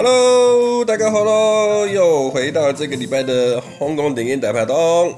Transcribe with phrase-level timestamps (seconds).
[0.00, 1.84] Hello，大家好喽！
[1.84, 4.76] 又回到这个礼拜的香港电影大排档，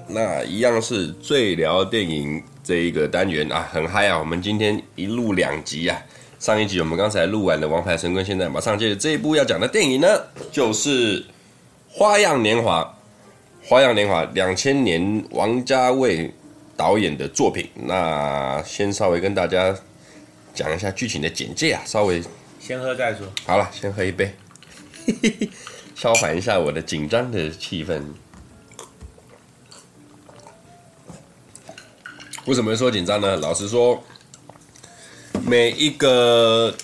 [0.09, 4.19] 那一样是最聊电影这一个单元啊，很嗨啊！
[4.19, 6.03] 我们今天一录两集啊，
[6.39, 10.09] 上一集我们刚才录完的《王牌神棍》，现在马上接着这一部要讲的电影呢，
[10.51, 11.21] 就是
[11.91, 12.81] 《花样年华》。
[13.69, 16.33] 《花样年华》两千年王家卫
[16.75, 17.69] 导演的作品。
[17.75, 19.77] 那先稍微跟大家
[20.55, 22.23] 讲一下剧情的简介啊，稍微
[22.59, 23.27] 先喝再说。
[23.45, 24.33] 好了，先喝一杯。
[25.95, 28.03] 消缓一下我的紧张的气氛。
[32.47, 33.37] 为什么会说紧张呢？
[33.37, 34.03] 老实说，
[35.47, 36.75] 每一个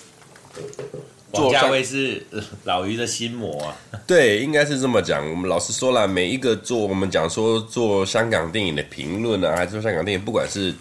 [1.31, 2.25] 王家卫是
[2.63, 3.75] 老于的心魔啊。
[4.05, 5.27] 对，应该是这么讲。
[5.29, 10.73] 我们老实说了，每一个做我们讲说做香港电影的评论啊，还是说香港电影，不管是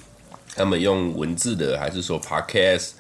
[0.55, 2.91] 他们用文字的，还是说 podcast。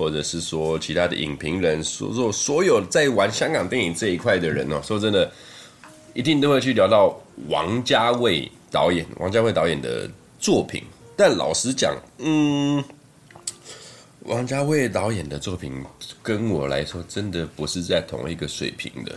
[0.00, 5.30] 或者是说其他的影评人，说说所有在玩香港电影这一块的人哦，说真的，
[6.14, 7.14] 一定都会去聊到
[7.50, 10.82] 王家卫导演，王家卫导演的作品。
[11.14, 12.82] 但老实讲，嗯，
[14.20, 15.84] 王家卫导演的作品
[16.22, 19.14] 跟我来说，真的不是在同一个水平的。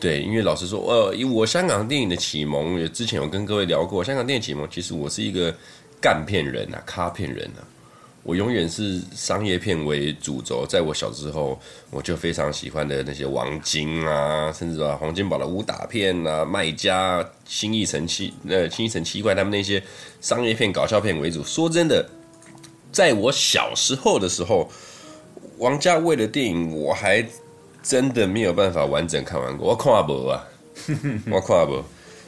[0.00, 5.54] 对，因为老实说，呃，以我香港电影的启蒙，也之前有跟各位聊过，香港电影启蒙，其实我是一个
[6.00, 7.62] 干片人啊，咖片人啊。
[8.22, 11.58] 我永远是商业片为主轴，在我小时候，
[11.90, 19.82] 我就非常喜欢的那些王晶啊，甚至啊洪金宝的武打片啊，麦家、新一城七、呃新艺城七怪他们那些
[20.20, 21.42] 商业片、搞笑片为主。
[21.42, 22.06] 说真的，
[22.92, 24.70] 在我小时候的时候，
[25.56, 27.26] 王家卫的电影我还
[27.82, 30.44] 真的没有办法完整看完过，我看不啊，
[31.30, 31.82] 我看不，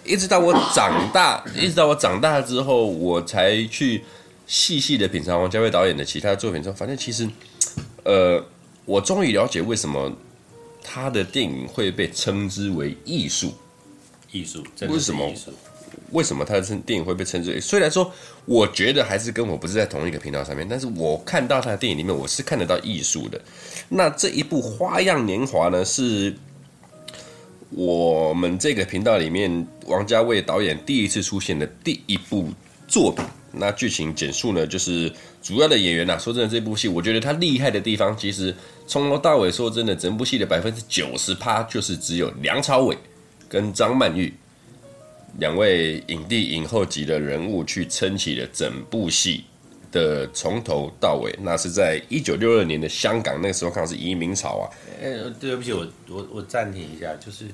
[0.06, 4.02] 一直到我长大，一直到我长大之后，我才去。
[4.52, 7.26] 细细的品尝王家卫导演的其他作品之后，发现其实，
[8.04, 8.44] 呃，
[8.84, 10.14] 我终于了解为什么
[10.84, 13.54] 他的电影会被称之为艺术。
[14.30, 15.32] 艺术，为什么？
[16.10, 17.58] 为什么他的电影会被称之为？
[17.58, 18.12] 虽然说，
[18.44, 23.40] 我觉得还是跟我不是在同一个频道上面，但是我看到他的电影里面，我是看得到艺术的。
[23.88, 26.36] 那这一部《花样年华》呢，是
[27.70, 32.50] 我们这个频道里面王家卫导演第一次出现的第一部
[32.86, 33.24] 作品。
[33.54, 38.54] 那剧情简述呢，就是主要的演员呐、说真的，这部戏我觉得他厉害的地方，其实
[38.86, 42.96] 从头到尾，说真的，整部戏的百分之九十趴就是只有梁朝伟
[43.48, 44.32] 跟张曼玉
[45.38, 49.44] 两位影帝影后级的人物去撑起了整部戏
[49.90, 51.30] 的从头到尾。
[51.42, 54.64] 那是在一九六二年的香港，那个时候看是移民潮啊。
[55.00, 57.44] 呃，对不起，我我我暂停一下，就是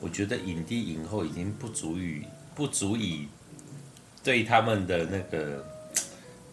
[0.00, 2.22] 我觉得影帝影后已经不足以
[2.56, 3.28] 不足以。
[4.22, 5.64] 对他们的那个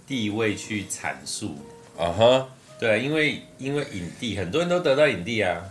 [0.08, 1.56] 地位去阐述
[1.98, 2.46] 啊哈，uh.
[2.80, 5.62] 对，因为因为影帝很多人都得到影帝啊，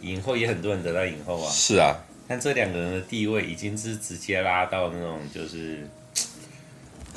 [0.00, 1.94] 影后也很多人得到影后啊，是啊，
[2.26, 5.86] 但这两个人的地位已经是直接拉到那种就是，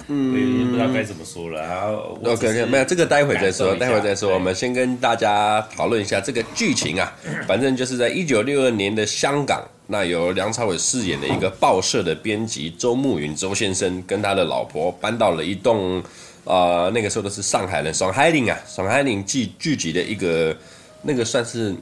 [0.07, 1.61] 嗯，我已经不知道该怎么说了。
[1.61, 4.33] 然后，OK OK，没有这个待会再说，待会再说。
[4.33, 7.13] 我们先跟大家讨论一下这个剧情啊，
[7.47, 9.65] 反正就是在一九六二年的香港。
[9.87, 16.01] 那由梁朝伟饰演的一个报社的编辑周慕云周先生，跟他的老婆搬到了一栋，
[16.43, 20.57] 呃，那个时候都是上海人，上海岭啊，上海岭聚聚集的一个，
[21.03, 21.75] 那个算是，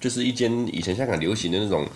[0.00, 1.86] 就是一间以前香港流行的那种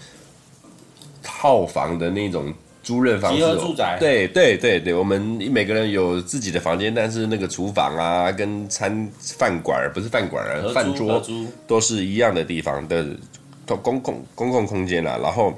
[1.23, 3.97] 套房的那种租赁方式，哦，住宅。
[3.99, 5.19] 对对对对，我们
[5.51, 11.23] 每个人有自己的房间，但是那个厨房啊，跟餐饭馆不是饭馆啊，饭桌
[11.67, 13.07] 都是一样的地方的。
[13.77, 15.53] 公共公共空间啊，然后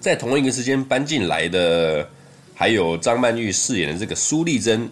[0.00, 2.08] 在同一个时间搬进来的，
[2.54, 4.88] 还有张曼玉饰演的这个苏丽珍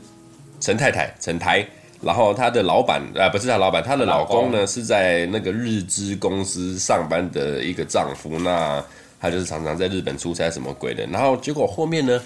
[0.60, 1.66] 陈太太陈台，
[2.00, 8.84] 然后她的老板啊，不是她老板，她的老公呢，是在那个日资公司上班的一个丈夫，那
[9.20, 12.20] 他就是常常在日本出差什么鬼的，然后结果后面呢，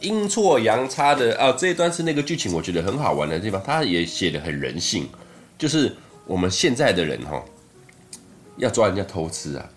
[0.00, 5.08] 阴错阳差的啊，这一段是那个剧情，我觉得很好玩的地方，他也写的很人性，
[5.56, 5.94] 就是
[6.26, 7.42] 我们现在的人哈。
[8.56, 9.68] 要抓人家偷吃啊！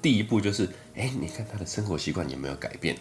[0.00, 2.96] 第一步就是，哎、你看他的生活习惯有没有改变？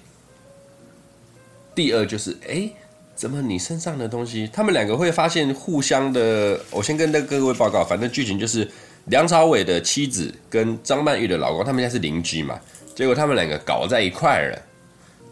[1.74, 2.70] 第二就是，哎、
[3.16, 4.50] 怎么你身上的东西？
[4.52, 6.60] 他们两个会发现互相的。
[6.72, 8.70] 我先跟那各位报告，反正剧情就是
[9.06, 12.60] 梁朝伟的妻子跟张曼玉的老公，他们家是邻居嘛。
[12.96, 14.62] 结果他们两个搞在一块了，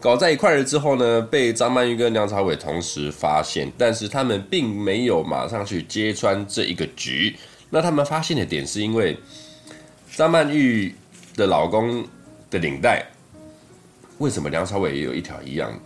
[0.00, 7.34] 搞在一块了之后呢，被张曼玉跟梁朝伟同时发现，但是他们并没有马上去揭穿这一个局。
[7.70, 9.18] 那他们发现的点是因为
[10.14, 10.94] 张曼玉
[11.36, 12.06] 的老公
[12.50, 13.04] 的领带，
[14.18, 15.78] 为什么梁朝伟也有一条一样的？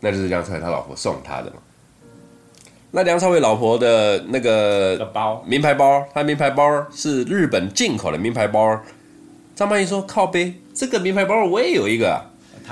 [0.00, 1.56] 那就是梁朝伟他老婆送他的嘛。
[2.90, 8.80] 那梁朝伟老婆的那个包名牌包，他名牌包是日本进口的名牌包。
[9.54, 12.20] 张曼玉说：“靠背，这个名牌包我也有一个。”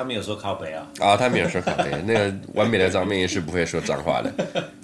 [0.00, 0.86] 他没有说靠北啊！
[0.98, 1.90] 啊，他没有说靠北。
[2.06, 4.32] 那个完美的张曼玉是不会说脏话的。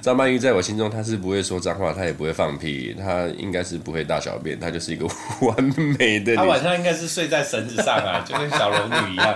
[0.02, 5.06] 张曼玉在我心中，她是不会说脏话，她也不会放屁，她应该是不会大小便，她就是一个
[5.40, 5.64] 完
[5.98, 6.36] 美的。
[6.36, 9.34] 她晚上应该是睡在绳子上啊， 就跟小龙女一样。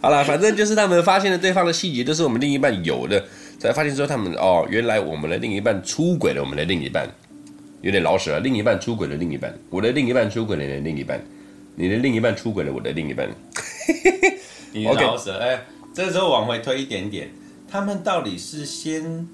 [0.00, 3.24] 好了，反正就是他们发现了对方的细节，都是我们另一半有的，
[3.60, 7.08] 才发现说他们哦，原来我们的另一半出轨了，我们的另一半
[7.82, 8.40] 有点老舍了。
[8.40, 11.20] 另一半出轨了，另一半，我的另一半出轨了，你的另一半，
[11.76, 13.28] 你的另一半出轨了，我的另一半。
[14.72, 17.30] 你老舍，哎 Okay.、欸，这个时候往回推一点点，
[17.70, 19.26] 他们到底是先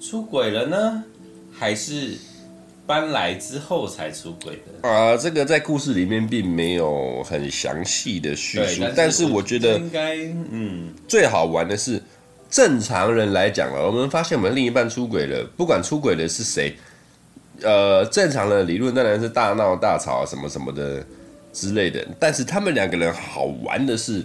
[0.00, 1.04] 出轨了呢，
[1.52, 2.16] 还是
[2.86, 4.88] 搬来之后才出轨的？
[4.88, 10.16] 啊，这个在故事里面并没有很详细的叙述，但是，我觉得应该，
[10.50, 12.02] 嗯，最好玩的是
[12.48, 16.74] 正常人来讲了，我们发现我们另一半出轨了，不管出轨的是谁，
[17.62, 21.04] 呃，正常的理论当然是大闹大吵什么什么的
[21.52, 24.24] 之类的，但是他们两个人好玩的是。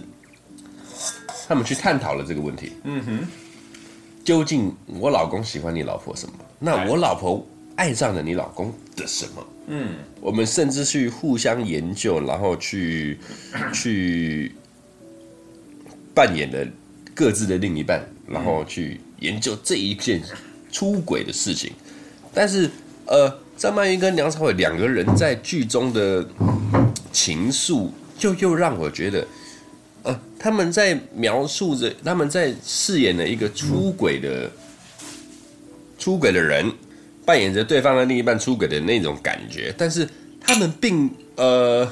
[1.46, 2.72] 他们去探讨了这个问题。
[2.84, 3.18] 嗯哼，
[4.24, 6.34] 究竟我老公喜欢你老婆什么？
[6.58, 7.44] 那我老婆
[7.76, 9.46] 爱上了你老公的什么？
[9.66, 13.18] 嗯，我们甚至去互相研究，然后去
[13.72, 14.54] 去
[16.14, 16.66] 扮演了
[17.14, 20.22] 各自的另一半，然后去研究这一件
[20.70, 21.72] 出轨的事情。
[22.32, 22.70] 但是，
[23.06, 26.26] 呃，张曼玉跟梁朝伟两个人在剧中的
[27.12, 29.26] 情愫，就又让我觉得。
[30.04, 34.50] 呃，他们在描述着，他们在饰演了一个出轨的、
[35.98, 36.70] 出轨的人，
[37.24, 39.74] 扮演着对方的另一半出轨的那种感觉。
[39.78, 40.06] 但是
[40.38, 41.90] 他们并呃，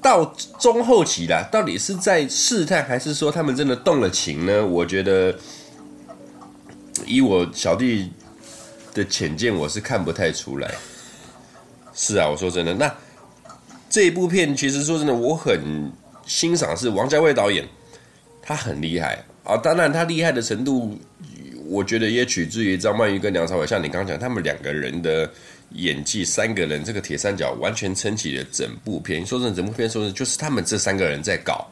[0.00, 0.24] 到
[0.58, 4.66] 中后期啦，到底是在试探，还是说他们真的动了情呢？
[4.66, 5.38] 我觉得，
[7.06, 8.10] 以我小弟
[8.94, 10.74] 的浅见，我是看不太出来。
[11.92, 12.90] 是啊，我说真的，那
[13.90, 15.92] 这一部片其实说真的，我很。
[16.28, 17.66] 欣赏是王家卫导演，
[18.40, 19.56] 他很厉害啊！
[19.56, 20.96] 当然，他厉害的程度，
[21.64, 23.66] 我觉得也取自于张曼玉跟梁朝伟。
[23.66, 25.28] 像你刚刚讲，他们两个人的
[25.70, 29.26] 演技，三个人这个铁三角完全撑起了整部片。
[29.26, 31.66] 说真的，整部片说的就是他们这三个人在搞，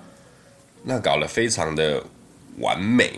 [0.83, 2.03] 那搞得非常的
[2.59, 3.13] 完美。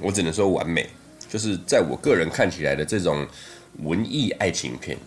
[0.00, 0.88] 我只能说完美，
[1.30, 3.24] 就是在我个人看起来的这种
[3.84, 4.98] 文艺爱情片，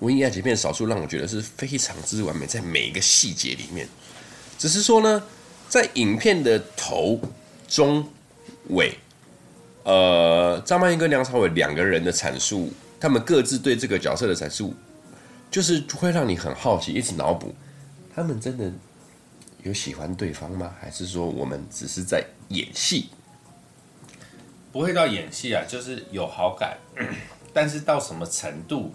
[0.00, 3.88] 文艺爱情片少数让我觉得是非常之完美，在每一个细节里面。
[4.58, 5.22] 只是说呢，
[5.68, 7.20] 在影片的头、
[7.68, 8.04] 中、
[8.70, 8.98] 尾，
[9.84, 14.74] 呃，张曼玉跟梁朝伟两个人的阐述，他们各自对这个角色的阐述，
[15.48, 17.54] 就是会让你很好奇，一直脑补，
[18.12, 18.68] 他们真的
[19.62, 20.74] 有喜欢对方吗？
[20.80, 23.10] 还是说我们只是在演戏？
[24.72, 26.76] 不会到演戏啊，就是有好感，
[27.54, 28.92] 但是到什么程度，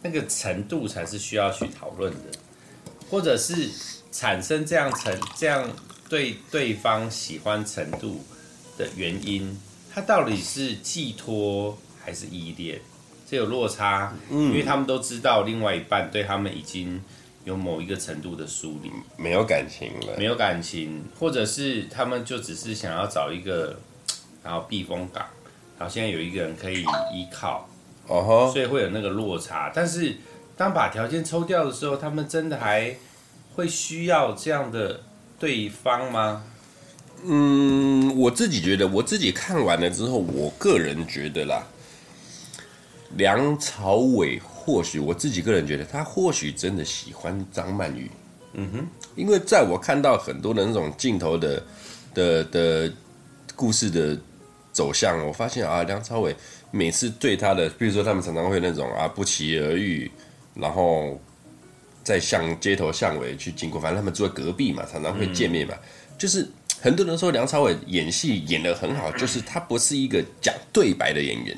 [0.00, 2.38] 那个程度才是需要去讨论的，
[3.10, 3.68] 或者是。
[4.16, 5.70] 产生这样程这样
[6.08, 8.24] 对对方喜欢程度
[8.78, 9.54] 的原因，
[9.92, 12.80] 他到底是寄托还是依恋？
[13.28, 16.98] 这有落差，嗯，因为他们都知道另外一半对他们已经
[17.44, 23.78] 有某一个程度的疏离，没有感情了，没有感情，或者是他们就只是想要找一个
[24.42, 25.26] 然后避风港，
[25.78, 26.80] 然后现在有一个人可以
[27.12, 27.68] 依靠，
[28.06, 29.70] 哦吼，所以会有那个落差。
[29.74, 30.16] 但是
[30.56, 32.96] 当把条件抽掉的时候，他们真的还。
[33.56, 35.00] 会需要这样的
[35.38, 36.44] 对方吗？
[37.24, 41.66] 嗯，我自己觉得，我自己看完了之后，我个人觉得啦，
[43.16, 48.10] 梁朝伟或许我自己个人觉得，他或许真的喜欢张曼玉。
[48.52, 51.62] 嗯哼，因为在我看到很多的那种镜头的
[52.12, 52.92] 的的
[53.54, 54.18] 故事的
[54.70, 56.36] 走向，我发现啊，梁朝伟
[56.70, 60.10] 每次对他的，比如说他们常常会那种啊不期而遇，
[60.54, 61.18] 然后。
[62.06, 65.74] 在巷街头巷尾去经过，反正他们住在隔壁嘛，常常会见面嘛。
[65.74, 65.82] 嗯、
[66.16, 66.48] 就是
[66.80, 71.56] 很多人说梁朝伟演戏演得很好，就是他不是一个讲对白的演员，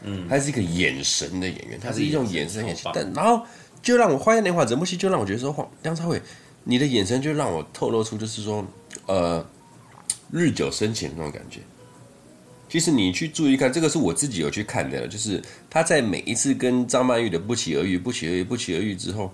[0.00, 2.84] 嗯，他是一个眼神的演员，他是一种眼神演戏。
[2.94, 3.44] 但然后
[3.82, 6.22] 就让我《花样年华》整部戏就让我觉得说，梁朝伟
[6.64, 8.64] 你的眼神就让我透露出就是说，
[9.04, 9.46] 呃，
[10.32, 11.60] 日久生情那种感觉。
[12.70, 19.30] 其实你去注意看，这个是我自己有去看的，就是他在每一次跟张曼玉的不期而遇、不期而遇、不期而遇之后。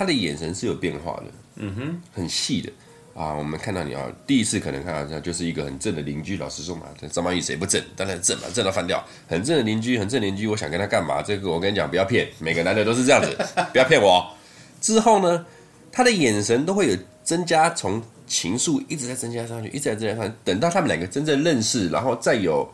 [0.00, 1.24] 他的眼神是有变化的，
[1.56, 2.72] 嗯哼，很细的
[3.12, 3.34] 啊。
[3.34, 6.38] 我们看到你啊，第一次可能看到他就是一个很正的邻居。
[6.38, 7.78] 老实说嘛，张曼玉谁不正？
[7.94, 9.04] 当然正嘛，正到翻掉。
[9.28, 11.20] 很正的邻居，很正邻居，我想跟他干嘛？
[11.20, 13.36] 这个我跟你讲，不要骗，每个男的都是这样子，
[13.72, 14.26] 不要骗我。
[14.80, 15.44] 之后呢，
[15.92, 20.32] 他的眼神都会有增加，从情愫一直在增加上去，一直在增加上去。
[20.42, 22.66] 等到他们两个真正认识，然后再有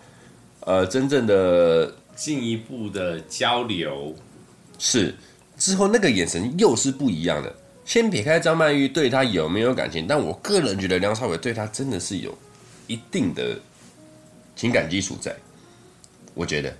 [0.60, 4.14] 呃真正的进一步的交流。
[4.78, 5.12] 是，
[5.56, 7.54] 之后那个眼神又是不一样的。
[7.84, 12.36] 先撇开张曼玉对他有没有感情，但我个人觉得梁朝伟对他真的是有
[12.88, 13.56] 一定的
[14.56, 15.36] 情感基础在。
[16.34, 16.76] 我觉得，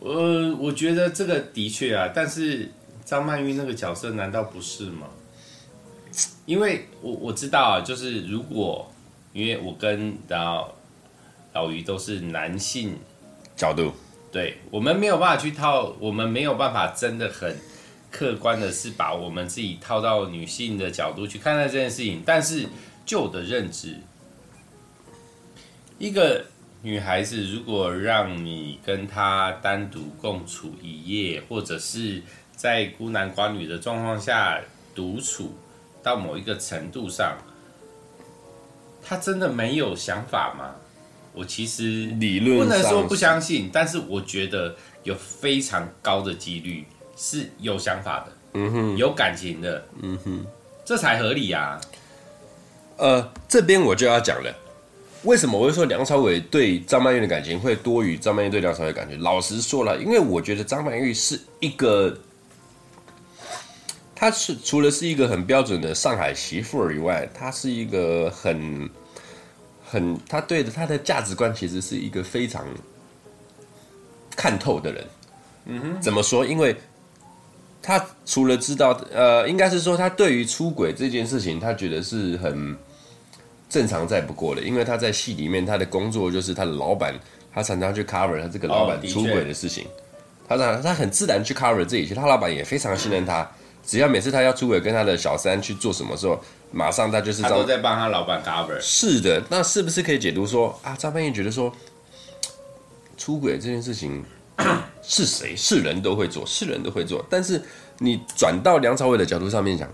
[0.00, 2.70] 呃，我觉得这个的确啊，但是
[3.04, 5.06] 张曼玉那个角色难道不是吗？
[6.46, 8.90] 因为我我知道啊，就是如果
[9.34, 10.74] 因为我跟然后
[11.52, 12.98] 老于都是男性
[13.54, 13.92] 角度，
[14.30, 17.56] 对，我们没有办法去套，我们没有办法真的很。
[18.10, 22.66] 客观的是把我们自己套到女性的角度去看待这件事情，但是
[23.04, 23.96] 旧的认知，
[25.98, 26.42] 一个
[26.80, 32.22] 女孩子如果让你跟她单独共处一夜，或者是
[32.56, 34.58] 在孤男寡女的状况下
[34.94, 35.54] 独处
[36.02, 37.36] 到某一个程度上，
[39.04, 40.74] 她真的没有想法吗？
[41.32, 46.84] 我其实理论不能说不相信，但是我觉得有非常高的几率。
[47.20, 50.46] 是有想法的，嗯哼，有感情的，嗯哼，
[50.84, 51.80] 这才合理啊。
[52.96, 54.54] 呃，这边我就要讲了，
[55.24, 59.20] 为什么我会说梁朝伟对张曼玉的感情会多于张曼玉对梁朝伟的感情？
[59.20, 62.16] 老实说了，因为我觉得张曼玉是一个，
[64.14, 68.88] 她是除了是一个很标准的上海媳妇儿以外，她是一个很
[69.90, 72.66] 很，他对的他的价值观其实是一个非常
[74.36, 75.06] 看透的人。
[75.64, 76.44] 嗯哼，怎么说？
[76.44, 76.76] 因为
[77.82, 82.76] 他除了知道，呃，应该是说他对于出轨这件事情，他觉得是很
[83.68, 84.62] 正常再不过的。
[84.62, 87.14] 因为他在戏里面，他的工作就是他的老板，
[87.52, 89.84] 他常常去 cover 他这个老板出轨的事情。
[89.84, 89.90] 哦、
[90.48, 93.42] 他常他很自然去 cover 这一切，他老板也非常信任他。
[93.42, 93.48] 嗯、
[93.88, 96.38] 只要每次他要出轨，跟他的小三去做什么时候，
[96.70, 98.78] 马上他就是他都在帮他老板 cover。
[98.78, 100.94] 是的，那是不是可以解读说啊？
[100.98, 101.72] 张曼玉觉得说
[103.16, 104.22] 出轨这件事情。
[105.00, 105.54] 是谁？
[105.56, 107.24] 是人都会做，是人都会做。
[107.30, 107.62] 但是
[107.98, 109.88] 你转到梁朝伟的角度上面讲，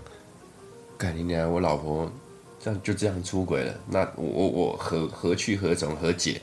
[0.97, 1.49] 干你娘！
[1.49, 2.11] 我老婆
[2.59, 6.41] 这样就这样出轨了，那我我我何何去何从何解？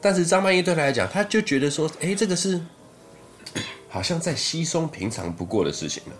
[0.00, 2.58] 但是张曼玉对他来讲，他就觉得说，哎，这个是
[3.88, 6.12] 好像再稀松平常不过的事情了。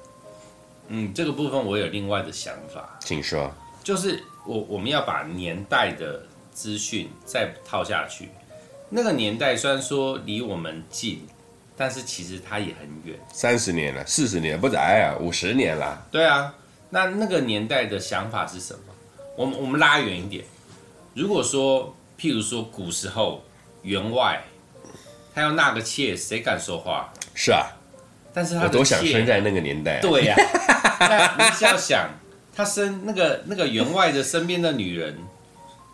[0.89, 3.51] 嗯，这个部分我有另外的想法，请说。
[3.83, 8.29] 就是我我们要把年代的资讯再套下去，
[8.91, 11.27] 那个年代虽然说离我们近。
[11.81, 16.05] 但是其实它也很远，三十年了，四十年不止，哎呀，五十年了。
[16.11, 16.53] 对啊，
[16.91, 18.81] 那那个年代的想法是什么？
[19.37, 20.45] 我们我们拉远一点，
[21.15, 23.45] 如果说，譬如说古时候
[23.83, 24.43] 员外，
[25.33, 27.13] 他要纳个妾，谁敢说话？
[27.33, 27.69] 是啊，
[28.39, 30.01] 但是他我多想生在那个年代啊。
[30.01, 30.37] 对呀，
[31.01, 32.09] 那你是要想，
[32.55, 35.19] 他生那个那个员外的身边的女人，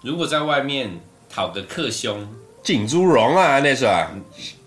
[0.03, 0.91] 如果在外面
[1.31, 2.29] 讨个克兄。
[2.63, 4.11] 锦珠荣啊，那是啊，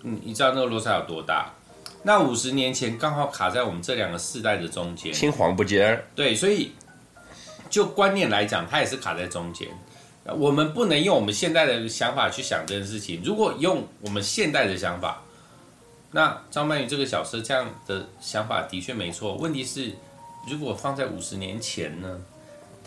[0.02, 1.54] 你，你知道那个落差有多大？
[2.02, 6.04] 那五十年前刚好卡在我们这两个世代的中间，青黄不接。
[6.16, 6.72] 对，所以
[7.70, 9.68] 就观念来讲，它也是卡在中间。
[10.36, 13.22] 我们不能用我们现在的想法去想这件事情。
[13.24, 15.22] 如果用我们现代的想法，
[16.12, 19.36] 那张曼玉这个角色这样的想法的确没错。
[19.36, 19.94] 问题是，
[20.50, 22.22] 如果放在五十年前呢？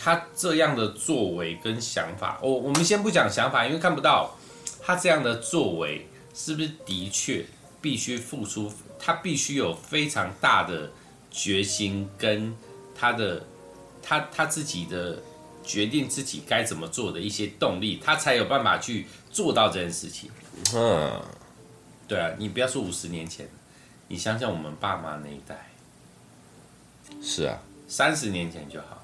[0.03, 4.35] 他这样的作为跟想法，我我们先不讲想法，因为看不到。
[4.83, 7.45] 他这样的作为是不是的确
[7.83, 8.73] 必须付出？
[8.99, 10.91] 他必须有非常大的
[11.31, 12.57] 决心，跟
[12.95, 13.45] 他的
[14.03, 15.19] 他他自己的
[15.63, 20.31] 决定自己该怎么做的一些动力，他才有办法去做到这件事情。
[20.75, 21.21] 嗯，
[22.11, 23.49] 对啊，你不要说五十年前，
[24.09, 25.71] 你想想我们爸妈那一代，
[27.23, 29.01] 是啊，三十年前就好，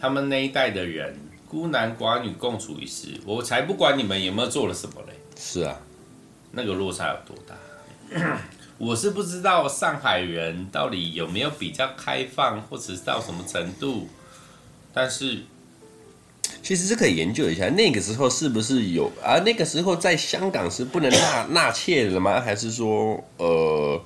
[0.00, 1.14] 他们那一代的人。
[1.46, 5.14] 孤男寡女共处一室，我才不管你们有没有做了什么嘞。
[5.34, 5.80] 是啊，
[6.52, 8.38] 那个落差有多大？
[8.76, 14.08] 我是不知道上海人到底有没有比较开放，或者是到什么程度。
[14.92, 15.42] 但是，
[16.68, 19.38] 其实是可以研究一下，那个时候是不是有啊？
[19.38, 22.38] 那个时候在香港是不能纳 纳妾的吗？
[22.42, 23.98] 还是说，呃，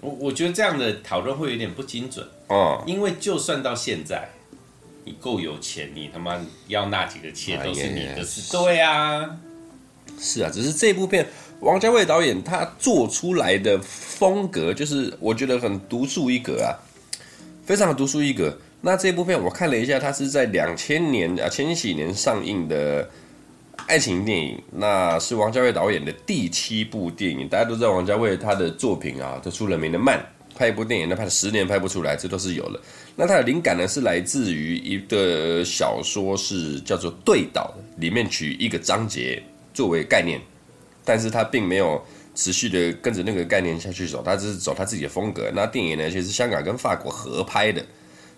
[0.00, 4.28] 我我觉得这样的讨论会有点不精准哦，因为就算到现在。
[5.04, 8.50] 你够有钱，你他妈要那几个妾都是你的事。
[8.50, 9.38] 对啊，
[10.18, 11.24] 是啊，只是这部片
[11.60, 16.74] 王家卫导演他做出来的风格，就是我觉得很独树一格啊，
[17.64, 18.58] 非常独树一格。
[18.84, 23.08] 那这部片我看了一下，它是在两千年啊千禧年上映的
[23.86, 27.48] 爱情电影，那是王家卫导演的第七部电影。
[27.48, 30.22] 大家都知道王家卫他的作品啊，都出了名的慢。
[30.54, 32.78] 拍一部电影，那拍了十年拍不出来，这都是有的。
[33.16, 40.38] 那他的灵感呢，是来自于一个小说，是叫做《对倒》，里面取一个章节作为概念，
[41.04, 42.00] 但是他并没有
[42.36, 45.50] 持续的跟着那个概念下去走，他只是走他自己的风格。
[45.52, 47.84] 那电影呢，其实香港跟法国合拍的，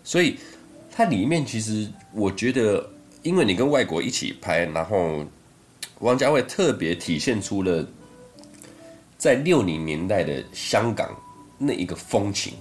[0.07, 0.39] 所以
[0.93, 2.89] 它里面其实我觉得，
[3.23, 5.27] 因为你跟外国一起拍，然后
[5.99, 7.85] 王家卫特别体现出了
[9.19, 11.11] 在六零年代的香港
[11.59, 12.55] 那一个风情，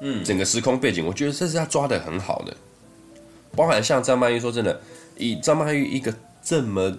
[0.00, 2.56] 嗯，整个时空背景，我觉得这是他抓的很好的。
[3.54, 4.80] 包含像张曼玉，说真的，
[5.18, 6.96] 以张曼玉一个这么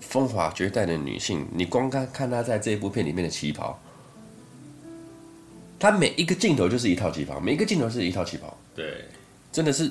[0.00, 3.78] 风华绝代的女性，你光看看她在这一部片里面的旗袍，
[5.82, 9.04] 她每一个镜头就是一套旗袍，每一个镜头是一套旗袍，对，
[9.50, 9.90] 真的是，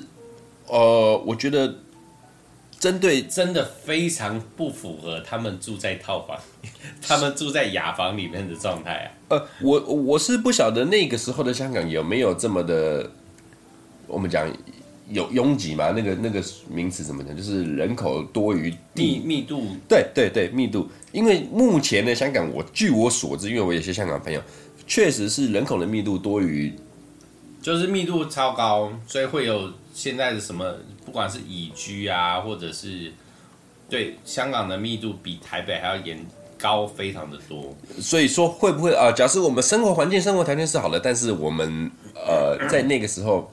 [0.66, 1.74] 呃，我觉得
[2.80, 6.38] 针对真的非常不符合他们住在套房，
[7.06, 9.36] 他们住在雅房里面的状态啊。
[9.36, 13.10] 呃，我我是不晓得那个时候的香港有没有这么的，
[14.06, 14.50] 我们讲。
[15.08, 15.90] 有拥挤嘛？
[15.90, 17.36] 那个那个名词怎么讲？
[17.36, 19.76] 就是人口多于地密度。
[19.86, 20.88] 对对对，密度。
[21.10, 24.40] 因为目前的香港，我据我所知，因为我有些香港朋友，
[24.86, 26.72] 确实是人口的密度多于，
[27.60, 30.74] 就是密度超高，所以会有现在的什么，
[31.04, 33.12] 不管是宜居啊，或者是
[33.88, 36.24] 对香港的密度比台北还要严
[36.58, 37.74] 高非常的多。
[38.00, 39.10] 所以说会不会啊？
[39.12, 43.50] 假设我们生活环境、生活条件是好的，但是我们呃在那个时候。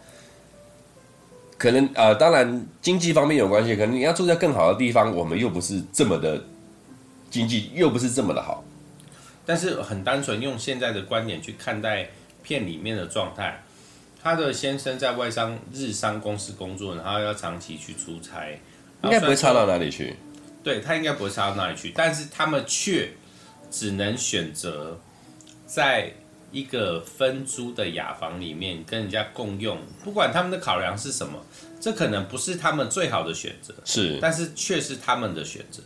[1.62, 6.42] 可能呃，当然经济方面有关系，可能你要住在更好的地方，我们又不是这么的
[7.30, 8.64] 经济，又不是这么的好。
[9.50, 12.08] 但是很单纯用现在的观点去看待
[12.44, 13.63] 片里面的状态，
[14.22, 18.51] 他的先生在外商日商公司工作，然后要长期去出差，
[19.01, 20.15] 应该不会差到哪里去。
[20.63, 23.10] 对，他应该不会差到哪里去，但是他们却
[23.72, 25.01] 只能选择
[25.65, 26.13] 在。
[26.51, 31.46] 一个分租的雅房里面跟人家共用，不管他们的考量是什么，
[31.79, 35.84] 这可能不是他们最好的选择，是，但是却是他们的选择。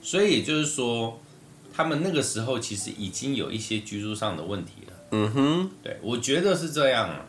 [0.00, 1.20] 所以也就是说，
[1.74, 4.92] 他们那个时候其实已经有一些居住上的问题了。
[5.12, 7.24] 嗯哼，对，我觉得是这样啊。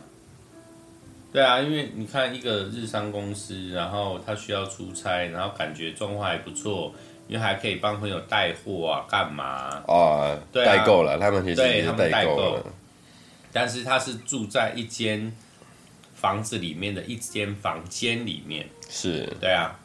[1.32, 6.94] 对啊，因为你看一个日商公司，然后他需要出差，然后感觉状况还不错。
[7.28, 9.84] 因为还可以帮朋友带货啊，干嘛啊？
[9.86, 12.66] 哦、对啊，代购了，他们其实也是代购了。
[13.52, 15.32] 但是他是住在一间
[16.14, 19.78] 房子里面的一间房间里面，是对啊。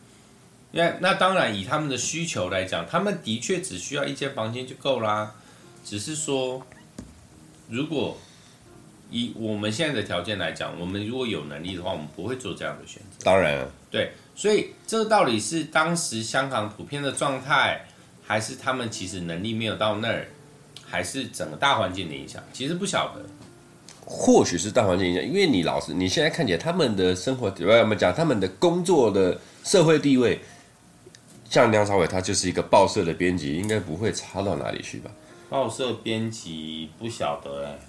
[0.78, 5.34] 那那当然，以他们的需求来讲，他们的确只需要一间房间就够啦。
[5.84, 6.62] 只是说，
[7.68, 8.16] 如果
[9.10, 13.26] 以我们现在的条件来讲，我们如果有能力的话，我们不会做这样的选择。
[13.26, 14.12] 当然，对。
[14.36, 17.88] 所以，这到底是当时香港普遍的状态，
[18.24, 20.28] 还是他们其实能力没有到那儿，
[20.86, 22.44] 还是整个大环境的影响？
[22.54, 23.26] 其实不晓得。
[24.06, 30.40] 或许是大环境影响，因为你老实，你现在看起来他们的生活，我们讲他们的工作的社会地位，
[31.49, 35.10] 像梁朝伟他就是一个报社的编辑，应该不会差到哪里去吧？
[35.49, 37.79] 报社编辑不晓得哎，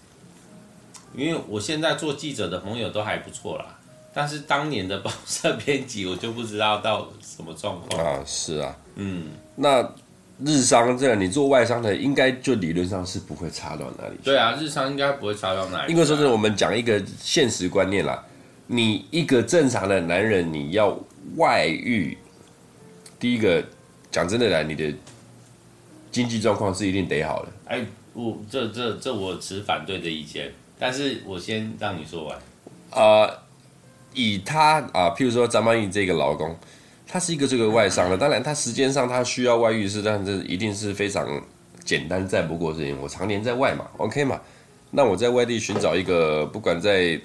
[1.15, 3.75] 因为我现在做记者的朋友都还不错啦。
[4.15, 8.21] 但是当年的报社编辑，我就不知道到什么状况啊。
[8.27, 9.83] 是啊，嗯，那
[10.45, 14.25] 日商这样，你做外商的，应该就理论上是不会差到哪里去。
[14.25, 15.93] 对啊，日商应该不会差到哪里去。
[15.93, 18.25] 因为说是我们讲一个现实观念啦，
[18.67, 20.99] 你一个正常的男人，你要
[21.37, 22.17] 外遇，
[23.19, 23.65] 第一个
[24.11, 24.95] 讲真的来，你的
[26.11, 27.49] 经济状况是一定得好的。
[27.67, 32.39] 哎，我这这这我持反对的意见，但是我先让你说完。
[32.93, 33.49] 呃。
[34.15, 36.57] 以他啊，譬如说张曼玉这个老公，
[37.07, 41.41] 他是一个这个外商的，当然他时间上他需要外遇是，但这一定是非常
[41.85, 42.99] 简单再不过事情。
[43.01, 44.41] 我常年在外嘛，OK 嘛，
[44.91, 47.21] 那我在外地寻找一个，不管在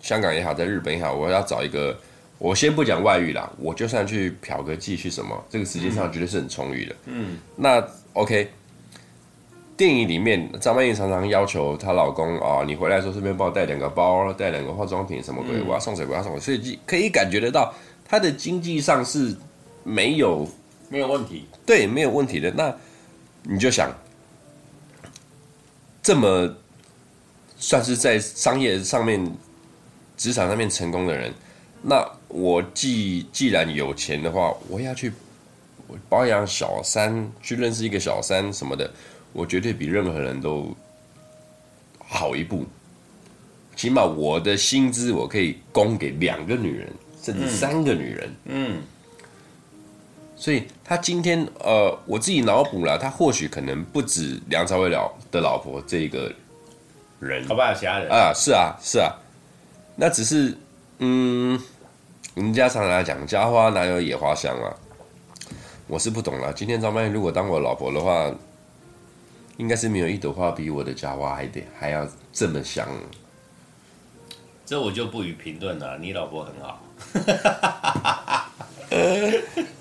[0.00, 1.94] 香港也好，在日本也好，我要找一个，
[2.38, 6.96] 我先不讲外遇啦，我就算去嫖个妓去什么，这个时间上绝对是很充裕的。
[7.06, 8.50] 嗯，那 OK。
[9.78, 17.74] 电影里面，张曼玉常常要求她老公啊，你回来的时候顺便帮我带两个包，带两个化妆品什么鬼，我要送水，我要送水，所以可以感觉得到
[18.08, 19.36] 她的经济上是
[19.84, 20.48] 没有
[20.88, 22.50] 没有问题，对，没有问题的。
[22.52, 22.74] 那
[23.42, 23.92] 你就想，
[26.02, 26.56] 这么
[27.58, 29.30] 算是在商业上面、
[30.16, 31.30] 职场上面成功的人，
[31.82, 35.12] 那我既既然有钱的话，我要去
[36.08, 38.90] 保养小三，去认识一个小三什么的。
[39.32, 40.74] 我绝对比任何人都
[41.98, 42.64] 好一步，
[43.76, 46.88] 起码我的薪资我可以供给两个女人，
[47.22, 48.34] 甚至三个女人。
[48.46, 48.82] 嗯，
[50.36, 56.32] 所以他今天呃，我自己脑补了，他或许可能不止梁朝伟了的老婆这个
[57.20, 57.74] 人，好不好？
[57.74, 59.12] 其他人啊，是啊，是啊，
[59.96, 60.56] 那只是
[60.98, 61.60] 嗯，
[62.34, 64.74] 人家常常来讲，家花哪有野花香啊？
[65.86, 66.52] 我是不懂了。
[66.52, 68.32] 今天张曼玉如果当我老婆的话，
[69.56, 72.88] 应该是没有一朵花比我的家花还得还要这么香。
[74.64, 75.96] 这我就不予评论了。
[75.98, 76.82] 你老婆很好。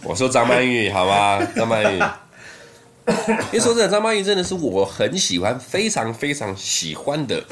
[0.03, 1.43] 我说张曼玉好吗？
[1.55, 1.99] 张曼玉。
[3.07, 7.43] 因为说真的，张曼玉真的是我很喜欢、非常非常喜欢的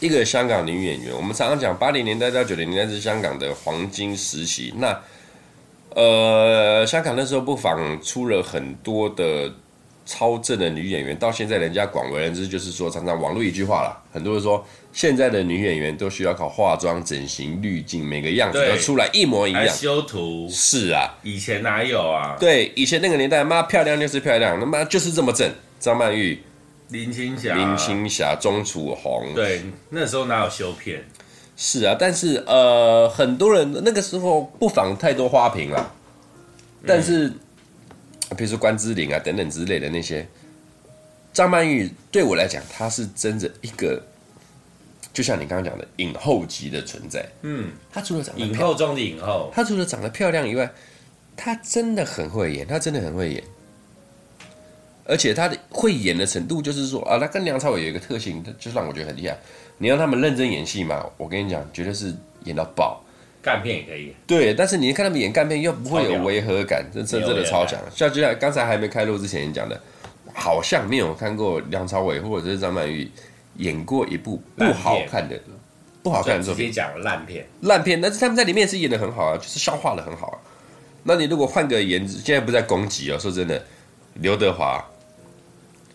[0.00, 1.14] 一个香港女演员。
[1.16, 4.74] 我们常常讲八零年代到九零年代是香港的黄金时期。
[4.76, 5.00] 那
[5.94, 9.52] 呃，香港那时候不妨出了很多的。
[10.06, 19.68] 超正的女演员，到现在人家广为人知，就是说常常网络一句话啦，很多人说现在的女演员都需要靠化妆、整形、滤镜，每个样子都出来一模一样。
[19.68, 22.36] 修图是啊，以前哪有啊？
[22.40, 25.48] 对，以前那个年代，妈漂亮就是漂亮，他妈就是这么正。
[25.78, 26.42] 张曼玉、
[26.90, 31.04] 林青霞、林青霞、钟楚红，对，那时候哪有修片？
[31.56, 35.94] 是啊，但是呃，很多人那个时候不妨太多花瓶了，
[36.86, 37.26] 但是。
[37.28, 37.40] 嗯
[38.38, 40.24] 比如说关之琳啊等等之类的那些，
[41.32, 44.00] 张曼玉对我来讲，她是真的一个，
[45.12, 47.28] 就像你刚刚讲的影后级的存在。
[47.42, 50.70] 嗯，她除了长得影后中的影后，她除了长得漂亮以外，
[51.36, 53.42] 她真的很会演，她真的很会演。
[55.10, 59.36] 而且他的会演的程度，就是说啊，他跟梁朝伟有一个特性，就让我觉得很厉害。
[59.78, 63.02] 你让他们认真演戏嘛，我跟你讲，绝对是演到爆。
[63.42, 67.80] 干片也可以，对，但是你看他们演干片又不会有违和感，这这真的超强。
[67.90, 69.80] 像就像刚才还没开录之前你讲的，
[70.34, 73.10] 好像没有看过梁朝伟或者是张曼玉
[73.56, 75.40] 演过一部不好看的、
[76.02, 76.66] 不好看的作品。
[76.66, 80.38] 直接讲烂片，烂片，但是他们在里面是演的很好啊，就是消化的很好啊。
[81.04, 83.64] 那你如果换个颜值，现在不在攻击哦，说真的，
[84.16, 84.84] 刘德华，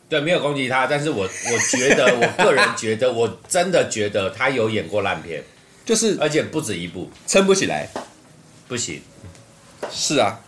[0.07, 5.43] 对，没有攻击他，但是我 我觉得，我个人觉得，我真的觉得他有演过烂片。
[5.83, 7.87] 就是，而且不止一部，撑不起来，
[8.67, 9.01] 不行。
[9.91, 10.39] 是啊，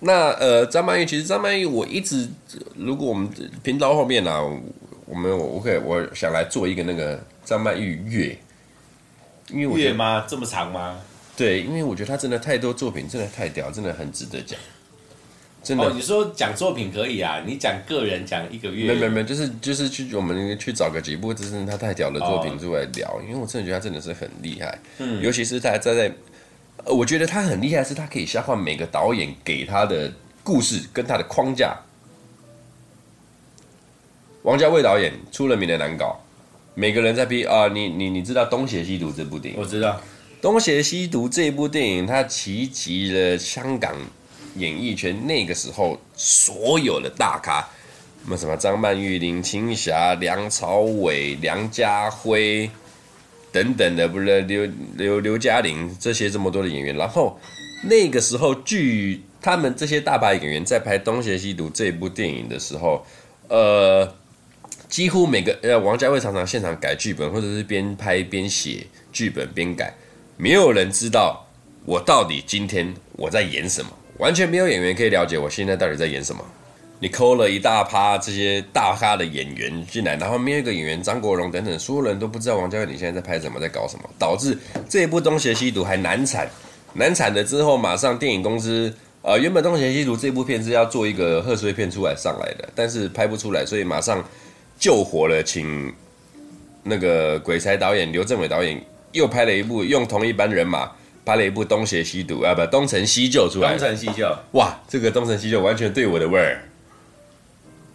[0.00, 2.28] 那呃，张曼玉其实张曼玉，我一直，
[2.76, 3.26] 如果我们
[3.62, 4.42] 频道后面呢、啊，
[5.06, 8.38] 我们我可以，我想来做一个那个张曼玉月，
[9.48, 10.26] 因为我月吗？
[10.28, 11.00] 这么长吗？
[11.34, 14.58] 对，因为我觉得他真的太多作品，真的太屌，真的很值得讲。
[15.64, 26.12] 真的，哦，你说讲作品可以啊，你讲个人讲一个月，没没没，就是就是去我们去找个几部真是他太屌的作品出来聊，哦，因为我真的觉得他真的是很厉害，嗯，尤其是他在在，
[26.84, 31.74] 我觉得他很厉害，是他可以消化每个导演给他的故事跟他的框架。
[34.42, 36.20] 王家卫导演出了名的难搞，
[36.74, 39.58] 每个人在批啊，你你你知道《东邪西毒》这部电影？
[39.58, 39.92] 我知道，
[40.42, 43.96] 《东邪西毒》这部电影，它齐集了香港。
[44.56, 47.60] 演艺圈那个时候所有的大咖，
[48.24, 52.70] 什么什么张曼玉、林青霞、梁朝伟、梁家辉
[53.52, 56.96] 等等的，不是刘刘刘嘉玲这些这么多的演员。
[56.96, 57.38] 然后
[57.84, 63.04] 那个时候，据他们这些大牌演员在拍《东邪西毒》这部电影的时候，
[63.48, 64.16] 呃，
[64.88, 69.94] 几乎每个呃，王家卫常常现场改剧本，或者是边拍边写剧本边改，
[70.36, 71.46] 没有人知道
[71.84, 73.90] 我到底今天我在演什么。
[74.18, 76.44] 完全没有演员可以了解我现在到底在演什么。
[77.00, 84.56] 你抠了一大趴这些大咖的演员进来，然后没有一个演员张国荣等等，所有人都不知道王家卫你现在在拍什么，在搞什么，导致
[84.88, 86.48] 这一部《东邪西毒》还难产。
[86.94, 94.24] 难产了之后，马上电影公司呃，原本《东邪西毒》这部片是要做一个贺岁片出来上来的，但是拍不出来，所以马上
[94.78, 95.92] 救活了，请
[96.84, 98.80] 那个鬼才导演刘镇伟导演
[99.12, 100.90] 又拍了一部，用同一班人马。
[101.24, 103.70] 拍了一部《东邪西毒》啊，不，《东成西就》出来。
[103.70, 106.68] 东成西就，哇，这个《东成西就》完全对我的味儿，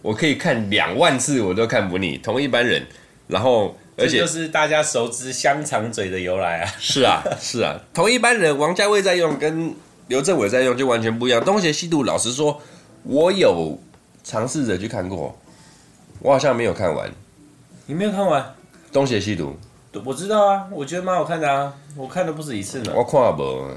[0.02, 2.18] 我可以看两万次我都看不腻。
[2.18, 2.84] 同一班人，
[3.28, 6.74] 然后而且就是大家熟知香肠嘴的由来啊。
[6.78, 9.72] 是啊，是啊，同一班人，王家卫在用，跟
[10.08, 11.40] 刘镇伟在用就完全不一样。
[11.44, 12.60] 《东邪西毒》老实说，
[13.04, 13.78] 我有
[14.24, 15.38] 尝试着去看过，
[16.18, 17.08] 我好像没有看完。
[17.86, 18.42] 你没有看完
[18.92, 19.56] 《东邪西毒》？
[20.04, 22.92] 我知道啊，我觉得蛮好看的啊，我看了不止一次呢。
[22.94, 23.68] 我看不。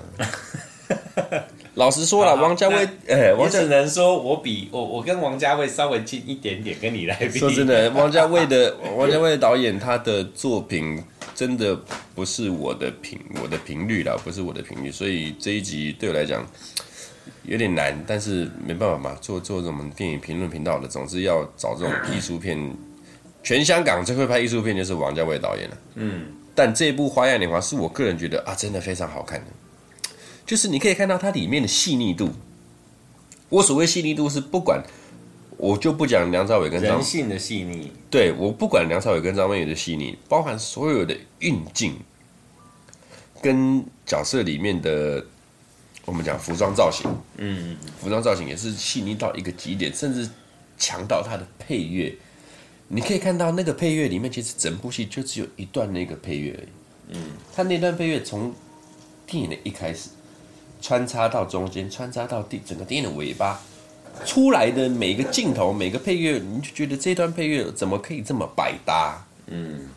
[1.73, 7.39] 老实说了，王家卫，哎，我只能说我比我我跟王家卫稍微近一点点，跟你来比。
[7.39, 11.75] 说真的，王家卫的 王家卫导演，他的作品真的
[12.13, 16.45] 不是我的频我的频率啦，不是我的频率，所以这一集对我来讲
[17.41, 22.71] 有点难，但是没办法嘛，做做这种电影评论频道的，总是要找这种艺术片。
[23.43, 25.77] 全香港最会拍艺术片就是王家卫导演了。
[25.95, 29.47] 嗯，但这部《花样年华》是我个人觉得啊，真的非常好看的。
[30.45, 32.31] 就是你可以看到它里面的细腻度。
[33.49, 34.81] 我所谓细腻度是不管，
[35.57, 37.91] 我就不讲梁朝伟跟张人性的细腻。
[38.09, 41.95] 对，我不管梁朝伟跟张曼玉的细腻，包含所有的运镜
[43.41, 45.23] 跟角色里面的
[46.05, 50.29] 我们讲服装造型，嗯，服装造型也是细腻到一个极点，甚至
[50.77, 52.15] 强到它的配乐。
[52.93, 56.67] 你可以看到那个配乐里面，其实整部戏就只有一段那个配乐而已。
[57.17, 58.53] 嗯，他那段配乐从
[59.25, 60.09] 电影的一开始
[60.79, 63.59] 穿插到中间，穿插到第整个电影的尾巴，
[64.25, 69.25] 出来的每个镜头、每个配乐，你就觉得这段配乐怎么可以这么百搭？
[69.47, 69.87] 嗯，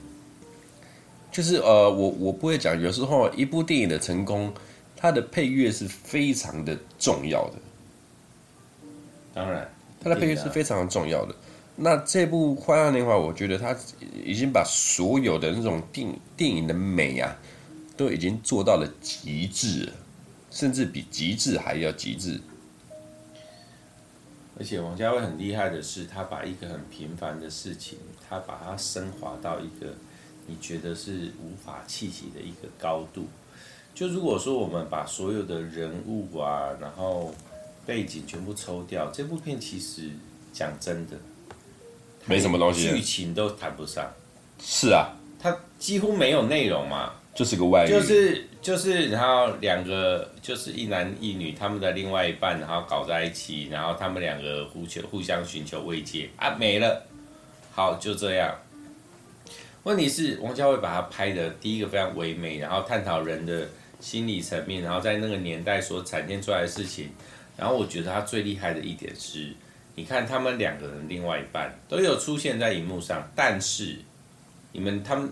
[1.30, 4.50] 就是呃，我我不会讲，有时候一部电影的成功，
[4.96, 7.54] 它的配乐是非常的重要的。
[9.34, 9.70] 当然，
[10.02, 11.34] 它的配乐是非常重要的。
[11.78, 13.76] 那这部《花样年华》，我觉得它
[14.24, 17.36] 已经把所有的那种电电影的美啊，
[17.96, 19.92] 都已经做到了极致，
[20.50, 22.40] 甚至比极致还要极致。
[24.58, 29.92] 而且王家卫很厉害的是，他把一个很平凡的事情，他把它升华到一个
[30.46, 33.26] 你觉得是无法企及的一个高度。
[33.94, 37.34] 就如果说我们把所有的人物啊，然后
[37.84, 40.10] 背景全部抽掉，这部片其实
[40.54, 41.18] 讲真的。
[42.26, 44.04] 没什么东西，剧情都谈不上。
[44.60, 45.08] 是啊，
[45.38, 57.06] 它几乎没有内容嘛，就是个外遇，就是就是，然后两个就是一男一女，他们的另外一半，然后搞在一起，然后他们两个互求互相寻求慰藉啊，没了，
[57.70, 58.52] 好就这样。
[59.84, 63.68] 问题是王家卫把它拍的第一个非常唯美，然后探讨人的
[64.00, 67.10] 心理层面，然后在那个年代所展现出来的事情，
[67.56, 69.52] 然后我觉得他最厉害的一点是。
[69.98, 73.96] 你看他们两个人，另外一半都有出现在荧幕上，但是
[74.72, 75.30] 你们他们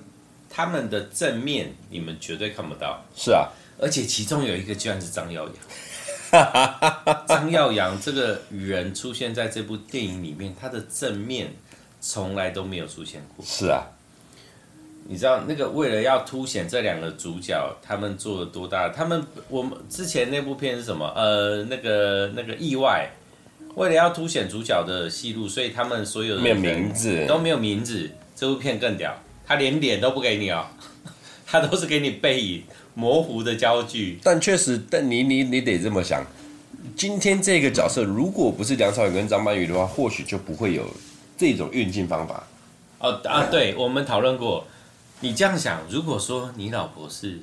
[0.48, 3.04] 他们的正面你们绝对看不到。
[3.14, 3.46] 是啊，
[3.78, 5.54] 而且其中有一个居然是张耀扬。
[7.28, 11.52] 张耀扬这个人出现在这部电影里面，他的正面
[12.00, 13.44] 从来都没有出现过。
[13.44, 13.84] 是啊，
[15.06, 18.88] 你知道那个为了要凸显这两个主角，他们做了多大？
[18.88, 21.12] 他们我们之前那部片是什么？
[21.14, 23.10] 呃，那个那个意外。
[23.74, 28.10] 为了要凸显主角的戏路，所以他们所有的没有名字都没有名字。
[28.36, 30.66] 这部片更屌，他连脸都不给你哦，
[31.46, 34.18] 他都是给你背影模糊的焦距。
[34.22, 36.24] 但确实，但你你你得这么想，
[36.96, 40.88] 今天这个角色如果不是梁朝伟跟张曼玉的话，或许就不会有
[41.36, 42.46] 这种运镜方法。
[42.98, 44.66] 哦啊，对，我们讨论过。
[45.20, 47.38] 你这样想，如果说你老婆是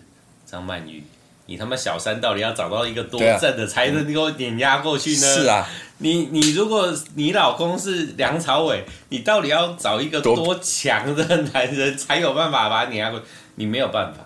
[0.45, 1.03] 张曼玉。
[1.47, 5.35] 你他妈小三到底要找到一个多正的才能够碾压过去呢？
[5.35, 13.25] 是啊，你你如果你老公是梁朝伟，你到底要找一个多强的男人才有办法把他碾压过去？
[13.55, 14.25] 你没有办法。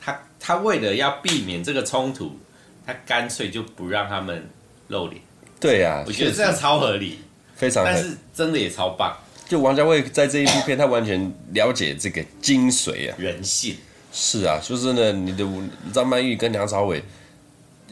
[0.00, 2.38] 他他为了要避免这个冲突，
[2.84, 4.48] 他干脆就不让他们
[4.88, 5.20] 露脸。
[5.60, 7.20] 对呀、啊，我觉得这样超合理，
[7.54, 9.16] 非常，但是真的也超棒。
[9.46, 13.76] 就王家卫在这一部片，他完全了解这个精髓啊，人性。
[14.12, 15.46] 是啊，说真的，你的
[15.92, 17.02] 张曼玉跟梁朝伟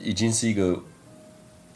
[0.02, 0.80] 已经是一个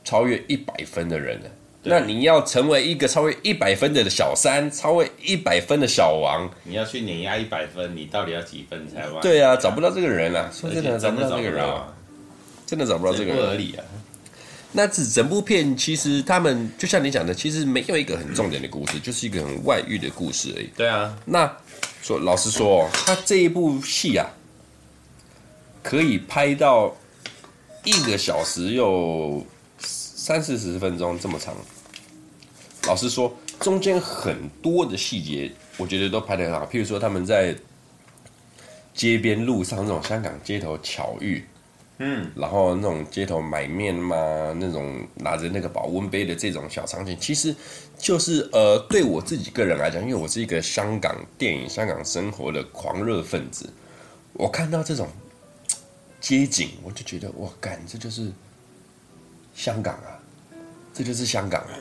[0.04, 1.50] 超越一百分的人了。
[1.84, 9.20] 那你要成为一个超越一百分的小三，超越一百分的小王，你要去碾压一百分，你到底要几分才完？
[9.20, 11.92] 对啊，找不到这个人啊，说真的，找不到这个人啊，
[12.64, 13.82] 真的找不到这个人，不合理啊。
[14.72, 20.68] 那整整部片其实他们就像你讲的，其实没有一个很重点的故事，就是一个很外遇的故事而已。
[20.76, 21.56] 对啊，那。
[22.04, 24.26] 说老实说哦，他这一部戏啊，
[25.84, 26.92] 可以拍到
[27.84, 29.46] 一个小时又
[29.78, 31.54] 三四十分钟这么长。
[32.88, 36.66] 老实说，中间很多的细节，我觉得都拍得很好。
[36.66, 37.56] 譬如说，他们在
[38.92, 41.44] 街边路上那种香港街头巧遇。
[42.04, 44.16] 嗯，然后那种街头买面嘛，
[44.58, 47.54] 那种拿着那个保温杯的这种小场景，其实
[47.96, 53.72] 就是呃，对我自己个人来讲，因为我是一个香港电影、香港生活的狂热分子，
[54.32, 55.06] 我看到这种
[56.20, 58.32] 街景，我就觉得哇，感，这就是
[59.54, 60.18] 香港啊，
[60.92, 61.78] 这就是香港啊。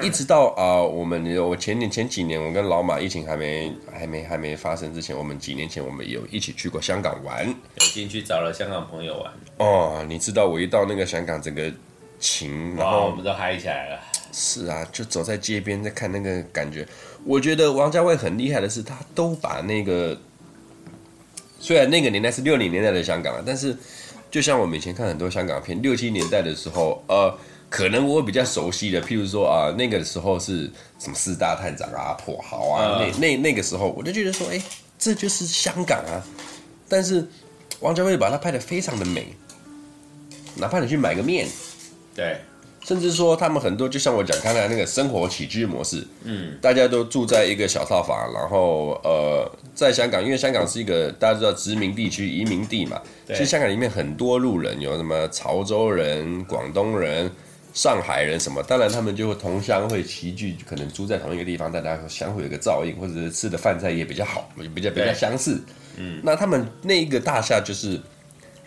[0.00, 7.54] 一直到啊、呃，我们我前年前几年，我跟老马疫情还没还没还没发生之前，我们几年前我们有一起去过香港玩，有
[7.92, 9.32] 进去找了香港朋友玩。
[9.58, 11.72] 哦，你知道我一到那个香港，整个
[12.20, 14.00] 情，然后我们都嗨起来了。
[14.32, 16.86] 是啊，就走在街边在看那个感觉。
[17.24, 20.16] 我觉得王家卫很厉害的是，他都把那个
[21.58, 23.76] 虽然那个年代是六零年代的香港啊，但是
[24.30, 27.36] 就像我们以前看很多香港片，六七年代的时候，呃。
[27.74, 34.62] 可能我比较熟悉的，譬如说啊，那个时候是什么四大探长啊、跛豪啊，那那那个时候，我就觉得说，哎，
[34.96, 36.22] 这就是香港啊。
[36.88, 37.26] 但是
[37.80, 39.34] 王家卫把它拍的非常的美，
[40.54, 41.48] 哪怕你去买个面，
[42.14, 42.36] 对，
[42.84, 57.28] 甚至说他们很多就像我讲刚才那个生活起居模式，嗯，大家都住在一个小套房，然后呃，在香港，因为香港是一个大家知道殖民地区、移民地嘛，其实香港里面很多路人，有什么潮州人、广东人。
[57.74, 58.62] 上海人什么？
[58.62, 65.60] 当然，他们就会同乡会齐聚，可能住在同一个地方，大家相互有个照应，或者是吃的饭菜也比较好，比较比较相似。
[65.96, 68.00] 嗯，那他们那一个大厦就是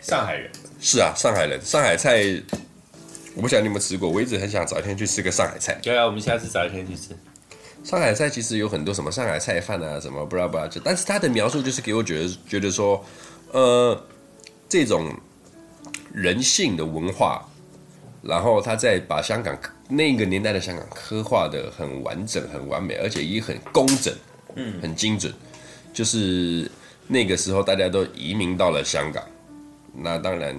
[0.02, 0.50] 上海人。
[0.78, 2.22] 是啊，上海人，上海菜，
[3.34, 5.78] 我不晓得你有没有吃过，我一直很想找一天去吃个上海菜。
[5.82, 7.16] 对啊，我们下次找一天去吃。
[7.82, 13.02] 上海菜其实有很多什么上海菜饭啊，什么不知道不知道，但是他的描述就是给我觉得觉得说，
[13.52, 13.98] 呃，
[14.68, 15.10] 这种
[16.12, 17.42] 人性的文化。
[18.20, 19.56] 然后他再把香港
[19.88, 24.12] 那个年代的香港刻画得很完整、很完美，而且也很工整，
[24.56, 25.32] 嗯，很精准。
[25.92, 26.70] 就是
[27.06, 29.24] 那个时候大家都移民到了香港，
[29.94, 30.54] 那当然，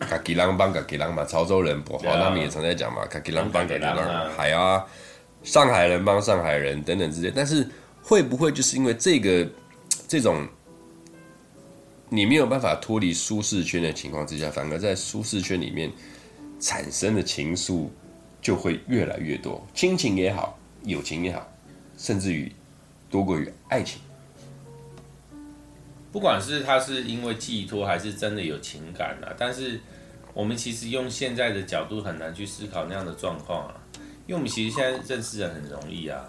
[0.00, 4.84] 卡吉郎帮卡吉郎嘛，潮州人，华他们也常在讲嘛，卡吉郎帮卡吉郎，还有啊，
[5.42, 7.30] 上海人帮上海人等等之类。
[7.34, 7.68] 但是
[8.02, 9.46] 会不会就是因为这个
[10.08, 10.46] 这种
[12.08, 15.92] 你没有办法脱离舒适圈的情况之下，反而在舒适圈里面？
[16.58, 17.88] 产生的情愫
[18.40, 21.46] 就会越来越多，亲情也好，友情也好，
[21.98, 22.50] 甚至于
[23.10, 24.00] 多过于爱情。
[26.12, 29.78] 不管是他是因为寄托，还是真的有情感啊，但是
[30.32, 33.74] 我们其实用现在的角度很难去思考那样的状况啊，
[34.26, 36.24] 因为我们其实现在认识人很容易啊。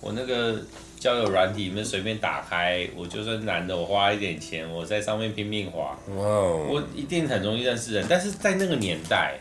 [0.00, 0.62] 我那个
[1.00, 8.06] 交友软体，你们随便打开，我就算男的，我花一点钱，我在上面拼命滑，哇，我一定很容易认识人。
[8.08, 9.40] 但是在那个年代。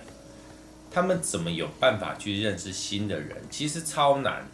[0.95, 3.35] 他们怎么有办法去认识新的人？
[3.49, 4.47] 其实超难。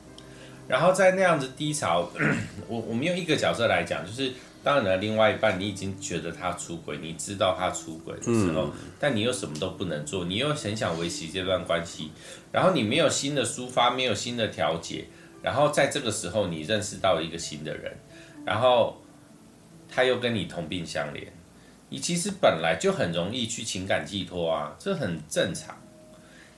[0.68, 2.10] 然后在那样子低潮，
[2.68, 12.10] 我我们用一个角色来讲，就是当然了，另外一半你已经觉得他出轨，你知道他出轨的时候，但你又什么都不能做，你又很想维持这段关系，
[12.52, 15.06] 然后你没有新的抒发，没有新的调节，
[15.44, 17.96] 然后在这个时候你认识到了一个新的人，
[18.44, 19.00] 然后
[19.88, 21.28] 他又跟你同病相怜，
[21.90, 25.78] 你其实本来就很容易去情感寄托啊，这很正常。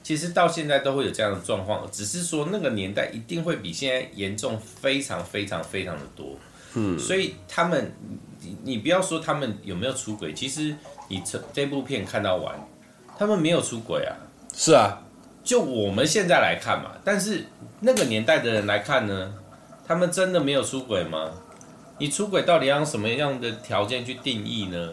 [0.04, 6.38] 其实到现在都会有这样的状况，只是说那个年代一定会比现在严重非常非常非常的多。
[6.74, 7.94] 嗯，所以他们，
[8.42, 10.76] 你你不要说他们有没有出轨，其实
[11.08, 12.54] 你这这部片看到完，
[13.18, 14.12] 他们没有出轨啊。
[14.54, 15.02] 是啊，
[15.44, 17.46] 就我们现在来看嘛，但是
[17.80, 19.34] 那个年代的人来看呢，
[19.88, 21.32] 他们真的没有出轨吗？
[22.00, 24.90] 你出轨到底要用什么样的条件去定义呢？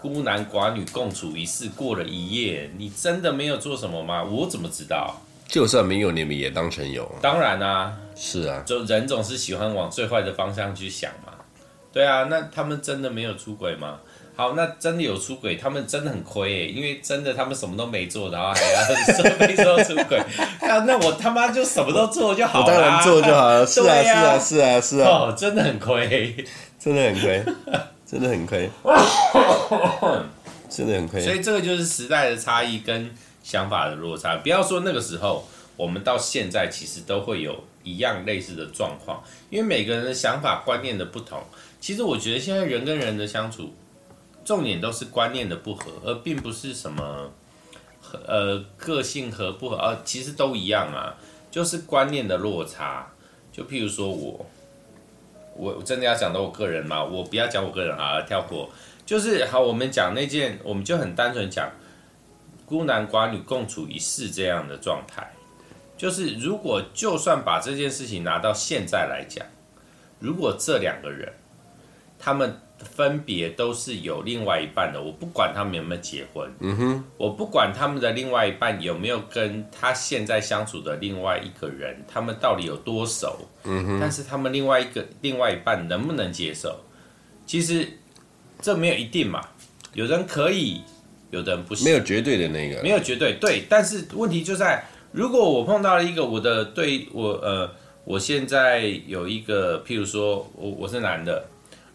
[0.00, 4.22] 孤男寡女共处一室，过了一夜，你真的没有做什么吗？
[4.22, 5.14] 我怎么知道？
[5.46, 7.10] 就算没有，你们也当成有。
[7.22, 11.32] 当然啊，是啊，就人总是喜欢往最坏的方向去想嘛。
[11.92, 13.98] 对啊，那他们真的没有出轨吗？
[14.36, 20.22] 好，那真的有出轨，他们真的很亏哎，因为真的他们什么都没做，然后还要说没说出轨。
[20.60, 23.66] 那那我他妈就什么都做就好了，我当然做就好了。
[23.66, 26.36] 是啊，是啊，是啊，是啊， 哦，真的很亏，
[26.78, 27.44] 真的很亏。
[28.10, 28.70] 真的很亏，
[30.70, 31.20] 真的很亏。
[31.20, 34.38] 所以这个就是时代的差异跟想法的落差。
[34.38, 41.38] 不要说那个时候，我们到现在其实都会有一样类似的状况，因为每个人的想法观念的不同。
[41.82, 43.74] 其实我觉得现在人跟人的相处，
[44.42, 47.30] 重点都是观念的不合，而并不是什么
[48.26, 51.14] 呃个性合不合，呃，其实都一样啊，
[51.50, 53.06] 就是观念的落差。
[53.52, 54.46] 就譬如说我。
[55.58, 57.04] 我真的要讲到我个人嘛？
[57.04, 58.70] 我不要讲我个人啊，跳过。
[59.04, 61.70] 就是好，我们讲那件，我们就很单纯讲
[62.64, 65.32] 孤男寡女共处一室这样的状态。
[65.96, 69.44] 就是如果就算把这件事情拿到现在来讲，
[70.20, 71.32] 如果这两个人
[72.18, 72.60] 他们。
[72.78, 86.78] 分别都是有另外一半的，我不管他们有没有结婚，嗯哼，我不管他们的另外一半有没有跟他现在相处的另外一个人，他们到底有多熟，嗯哼，但是他们另外一个另外一半能不能接受，
[87.46, 87.88] 其实
[88.60, 89.40] 这没有一定嘛，
[89.94, 90.80] 有人可以，
[91.30, 97.68] 有的人不行，没有绝对的那个，没有绝对对，但是问题就在，如果我碰到了一个我的对我呃，
[98.04, 101.44] 我现在有一个，譬如说我我是男的。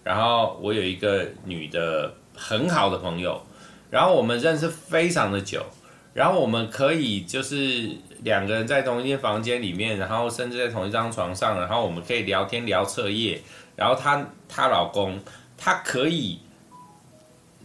[0.04, 3.42] 然后我有一个女的很好的朋友，
[3.90, 5.66] 然后我们认识非常的久，
[6.14, 7.90] 然后我们可以就是
[8.24, 13.42] 两个人在同一间房间里面，然后甚至在同一张床上，然后我们可以聊天聊彻夜，
[13.76, 15.20] 然后她她老公
[15.58, 16.40] 他可以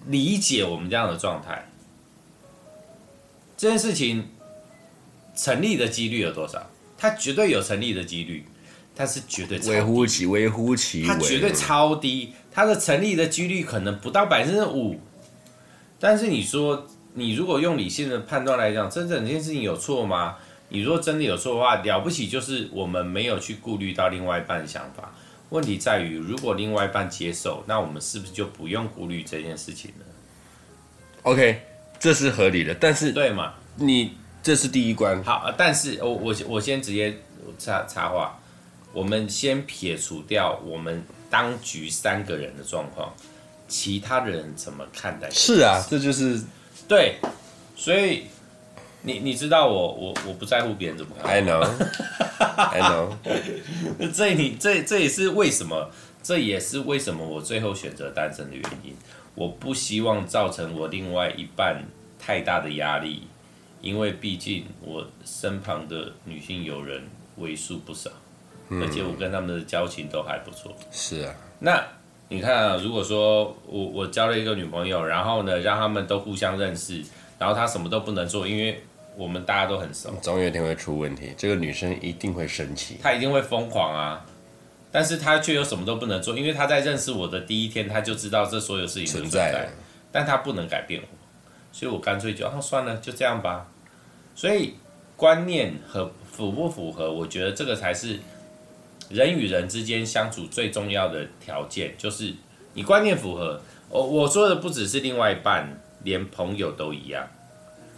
[0.06, 1.68] 理解我们这样的状态，
[3.56, 4.28] 这件事情
[5.34, 6.70] 成立的几率有多少？
[6.96, 8.44] 他绝对有成立的几率。
[8.98, 15.00] 它是绝对微乎其微乎其微，它绝对超低，它的成立的几率可能不到百分之五。
[16.00, 16.84] 但是你说
[17.14, 20.36] 你如果用理性的判断来讲，真正这件事情有错吗？
[20.70, 25.14] 你如果真的有错的话，了不起就是我们没有去顾虑到另外一半的想法。
[25.50, 30.04] 问题在于，如果另外一半接受，那我们是不是就不用顾虑这件事情了
[31.22, 31.62] ？OK，
[32.00, 33.54] 这是合理的，但是对嘛？
[33.76, 35.22] 你这是第一关。
[35.22, 37.16] 好，但是我我我先直接
[37.58, 38.38] 插插话，
[38.92, 43.14] 我们先撇除掉我们当局三个人的状况，
[43.66, 45.28] 其他的人怎么看待？
[45.30, 46.40] 是啊，这就是
[46.88, 47.16] 对，
[47.76, 48.24] 所以。
[49.00, 53.14] 你你知道我我我不在乎别人怎么看？I know，I know。
[54.12, 55.88] 这你这这也是为什么，
[56.20, 58.96] 这也是为什么我最后选择单身的原因。
[59.36, 61.84] 我不希望造成我另外一半
[62.18, 63.28] 太大的压力，
[63.80, 67.04] 因为毕竟我身旁的女性友人
[67.36, 68.10] 为数不少，
[68.68, 70.74] 嗯，而且我跟他们的交情都还不错。
[70.90, 71.82] 是啊，那
[72.28, 77.02] 你看啊，如果说我我交了一个女朋友，然后呢，让他们都互相认识，
[77.38, 78.82] 然后她什么都不能做，因为
[79.16, 81.32] 我们大家都很熟，总有一天会出问题。
[81.36, 84.24] 这个女生一定会生气，她一定会疯狂啊！
[84.92, 89.70] 但是她却又什么都不能做，因为她在认识我的第一天，她就知道这所有事情存在，存在，
[90.12, 91.08] 但她不能改变我，
[91.72, 93.66] 所以我干脆就啊算了，就这样吧。
[94.34, 94.74] 所以
[95.16, 98.20] 观念和符不符合，我觉得这个才是
[99.08, 102.34] 人与人之间相处最重要的条件，就是
[102.74, 103.60] 你观念符合。
[103.90, 107.26] 我我说的不只是另外一半，连朋友都一样。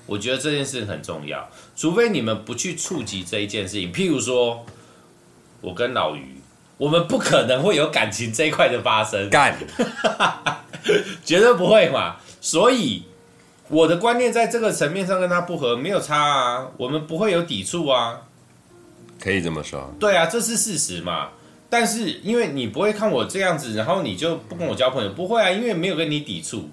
[0.07, 3.93] 我觉得这件事情很重要，除非你们不去触及这一件事情。
[3.93, 4.65] 譬如说，
[5.61, 6.41] 我跟老于，
[6.79, 9.59] 我们不可能会有感情这一块的发生，干，
[11.25, 12.17] 绝对不会嘛。
[12.41, 13.05] 所以
[13.69, 18.23] 我的观念在这个层面上跟他不合，没有差啊，我们不会有抵触啊。
[19.21, 19.95] 可以这么说。
[20.01, 21.29] 对啊，这是事实嘛。
[21.69, 26.69] 但是因为你不会看我这样子，然后你就不跟我交朋友，不会啊，因为没有跟你抵触。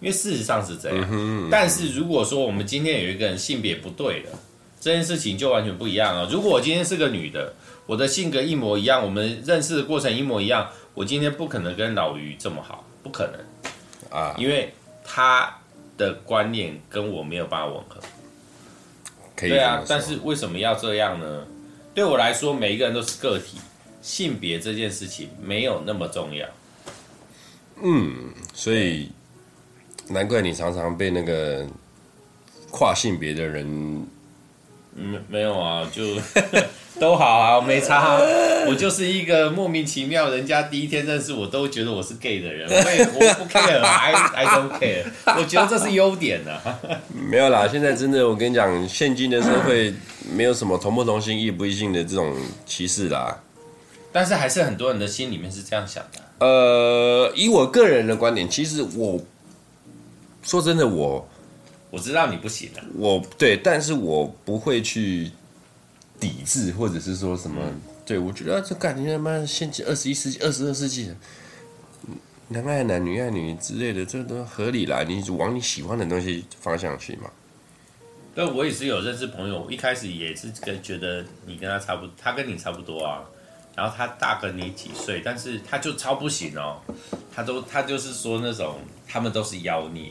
[0.00, 4.28] 因为事实上是这样，嗯嗯，但是如果说我们今天有一个人性别不对的，
[4.80, 6.28] 这件事情就完全不一样了。
[6.30, 7.52] 如果我今天是个女的，
[7.84, 14.72] 我的性格一模一样，我们认识的过程一模一样，我今天不可能跟老于这么好，不可能啊，因为
[15.02, 15.52] 他
[15.96, 18.00] 的观念跟我没有办法吻合。
[19.34, 21.44] 可以对啊，但是为什么要这样呢？
[21.98, 23.58] 对我来说，每一个人都是个体，
[24.00, 26.46] 性别这件事情没有那么重要。
[27.82, 29.10] 嗯，所以。
[30.06, 31.66] 难怪你常常被那个
[32.70, 34.06] 跨性别的人，
[34.96, 36.02] 嗯，没有啊，就
[36.98, 38.20] 都好啊，没差啊。
[38.66, 45.04] 我就是一个莫名其妙，人家第一天认识我都觉得我是 gay 的人，我也我不 care，I I don't care，
[45.38, 46.78] 我觉得这是优点啊。
[47.12, 49.94] 没有啦，现在真的，我跟你讲，现今的社会
[50.32, 52.36] 没有什么同不同性、异不异性的这种
[52.66, 53.38] 歧视啦。
[54.10, 56.46] 但是还是很多人的心里面是这样想的。
[56.46, 59.20] 呃，以我个人的观点，其实我。
[60.40, 61.28] 说真的，我
[61.90, 65.30] 我知道你不行了，我对，但是我不会去
[66.20, 71.10] 抵制，或者是说什么，嗯、对我觉得这感觉他妈现今二十一世纪、二十二世纪，
[72.48, 75.02] 男爱男、女爱女之类的，这都合理啦。
[75.02, 77.30] 你往你喜欢的东西方向去嘛。
[78.34, 83.24] 但，我也是有认识朋友，一开始也是跟觉得你跟他差不多，他跟你差不多啊。
[83.78, 86.80] 然后他大个你几岁，但是他就超不行哦，
[87.32, 90.10] 他都他就是说那种他们都是妖孽，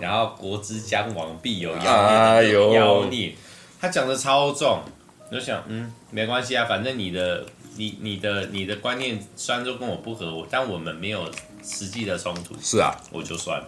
[0.00, 2.42] 然后国之将亡必有妖孽，哎、
[2.74, 3.34] 妖孽，
[3.78, 4.80] 他讲的超重，
[5.28, 7.44] 我就想嗯没关系啊，反正你的
[7.76, 11.30] 你你的你的观念虽然说跟我不合，但我们没有
[11.62, 13.66] 实际的冲突，是啊，我就算了，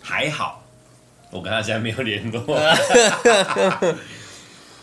[0.00, 0.62] 还好，
[1.32, 2.44] 我跟他现在没有联络。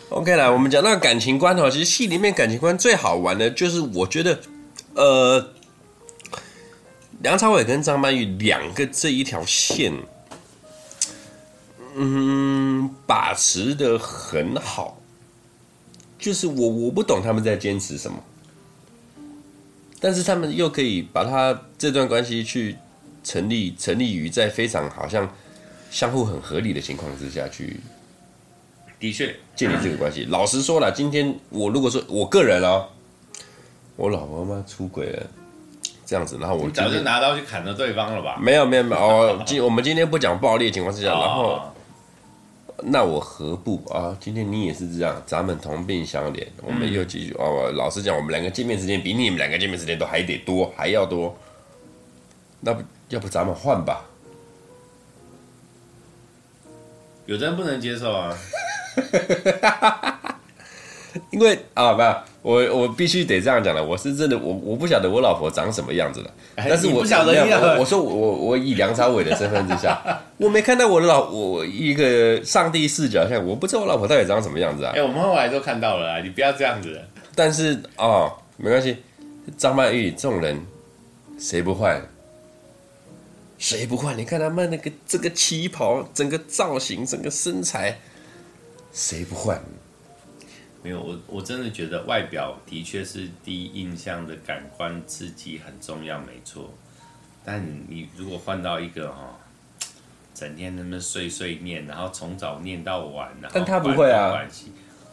[0.09, 4.39] OK 了，我们讲到感情观哦，其实戏里面感情观最好玩的就是，我觉得，
[4.93, 5.53] 呃，
[7.19, 9.93] 梁朝伟跟张曼玉两个这一条线，
[11.95, 14.97] 嗯，把持的很好。
[16.17, 18.17] 就是我我不懂他们在坚持什么，
[19.99, 22.77] 但是他们又可以把他这段关系去
[23.23, 25.31] 成立，成立于在非常好像
[25.91, 27.81] 相互很合理的情况之下去。
[28.99, 30.25] 的确，建立这个关系。
[30.29, 32.87] 老实说了，今天我如果说我个人哦，
[33.95, 35.27] 我老婆妈出轨了，
[36.05, 38.37] 这样子，然后我早就拿刀去砍了对方了吧？
[38.41, 41.61] 没有没有没有哦，今我们今天不讲暴力的情况之下，然后
[42.83, 44.17] 那我何不啊？
[44.19, 47.71] 今天你也是这样，咱们同病相怜，我们又继续哦。
[47.75, 51.37] 老实讲，我们两个见面时间比你们两个见面时间都还得多，还要多。
[52.59, 54.05] 那不要不咱们换吧？
[57.27, 58.35] 有人不能接受啊。
[61.31, 63.83] 因为啊，不，我我必须得这样讲了。
[63.83, 69.99] 我是真的，我我不晓得我老婆长什么样子的，但是我不晓得你我，我说我我以梁朝伟的身份之下，
[70.37, 74.91] 我没看到我的老我一个上帝视角下，我不知道我老婆到底长什么样子啊。
[74.93, 77.01] 哎、欸，我们后来都看到了啊，你不要这样子。
[77.35, 78.97] 但是啊、哦，没关系，
[79.57, 80.59] 张曼玉这种人
[81.39, 81.99] 谁不换？
[83.57, 84.15] 谁不换？
[84.15, 87.97] 你看他们那个这个旗袍，整个造型，整个身材，
[88.97, 89.61] 谁不换？
[90.81, 96.73] 没有，我我真的觉得外表的确是第一印象的感官刺激很重要，没错。
[97.45, 99.29] 但你如果换到一个哈、哦，
[100.33, 104.33] 整天那么碎碎念，然后从早念到晚，然后但他不会啊。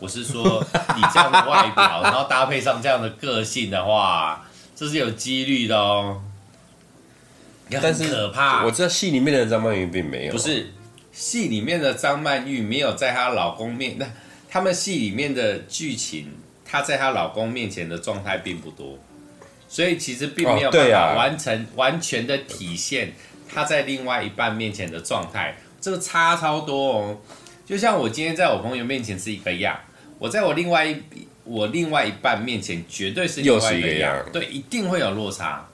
[0.00, 0.64] 我是说，
[0.96, 6.22] 你这样的外表，然后搭配上这样的个性的话，这是有几率的哦。
[7.70, 10.72] 但是可怕，我知道戏里面的张曼玉并没有，不是
[11.14, 14.06] 戏里面的张曼玉没有在她老公面那。
[14.50, 16.30] 他们戏里面的剧情，
[16.64, 18.96] 她在她老公面前的状态并不多，
[19.68, 23.14] 所以其实并没有办法完成、哦啊、完全的体现
[23.52, 27.20] 她在另外一半面前的状态，这个差超多哦。
[27.66, 29.76] 就像我今天在我朋友面前是一个样，
[30.20, 31.02] 我在我另外一
[31.42, 35.68] 我另外一半面前绝对是另外一个样，个样对，一定会有落差，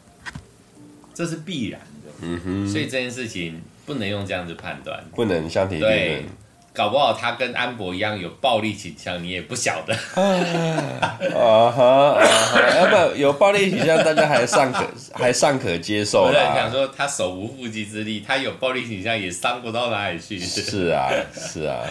[1.13, 2.13] 这是必然的。
[2.23, 3.61] 嗯哼，所以这件事情
[3.91, 6.25] 不能用这样子判断，不能相提并论。
[6.73, 9.93] 搞不好他跟安博一样有暴力倾向，你也不晓得。
[10.15, 11.83] 啊哈
[12.15, 14.87] 啊哈，要不有暴力倾向，大家还尚可
[15.19, 16.23] 还尚可接受。
[16.23, 20.39] 我在想说，他手无缚鸡之力，他有暴力倾向也伤不到哪里去。
[20.39, 21.83] 是啊，是啊。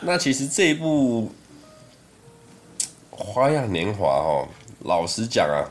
[0.00, 1.32] 那其实这一部
[3.16, 4.48] 《花样年华》哦，
[4.80, 5.62] 老实讲啊，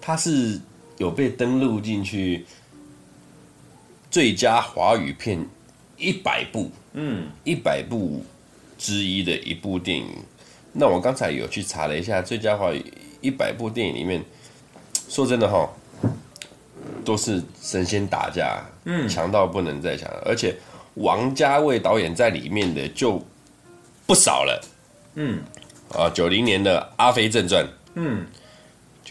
[0.00, 0.60] 他是
[1.02, 2.46] 有被登录进去。
[4.08, 5.42] 最佳华语片
[5.96, 8.22] 一百部，嗯，一百部
[8.76, 10.06] 之一的一部电影。
[10.70, 12.84] 那我刚才有去查了一下，最佳华语
[13.22, 14.22] 一百部电影里面，
[15.08, 15.66] 说真的哈，
[17.02, 20.06] 都是神仙打架，嗯，强到不能再强。
[20.26, 20.54] 而且
[20.96, 23.18] 王家卫导演在里面的就
[24.06, 24.62] 不少了，
[25.14, 25.42] 嗯，
[25.94, 28.26] 啊，九零年的《阿飞正传》，嗯。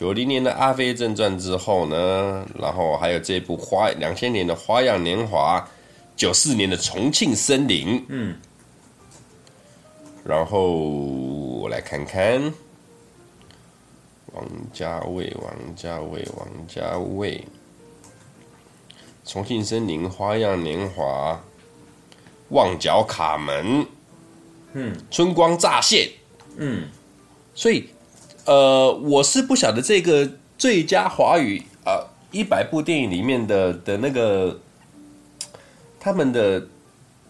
[0.02, 5.60] 九零年的《阿飞正传》之后呢，然后还有这部花两千年的《花样年华》，
[6.18, 8.36] 九四年的《重庆森林》，嗯，
[10.24, 12.42] 然后我来看看，
[14.34, 14.44] 王
[14.74, 17.38] 家卫，王家卫，王家卫，
[19.32, 21.34] 《重庆森林》《花样年华》，
[22.56, 23.84] 《旺角卡门》，
[24.74, 26.08] 嗯，《春光乍现》，
[26.58, 26.88] 嗯，
[27.54, 27.88] 所以。
[28.46, 34.60] 呃，我是不晓得这个最佳华语啊一百部电影里面的的那个
[36.00, 36.66] 他们的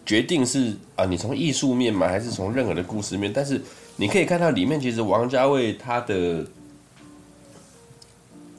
[0.06, 2.08] 决定是啊、呃，你从艺术面嘛？
[2.08, 3.32] 还是从任何的故事面？
[3.32, 3.60] 但是
[3.96, 6.46] 你可以看到里面其实王家卫他的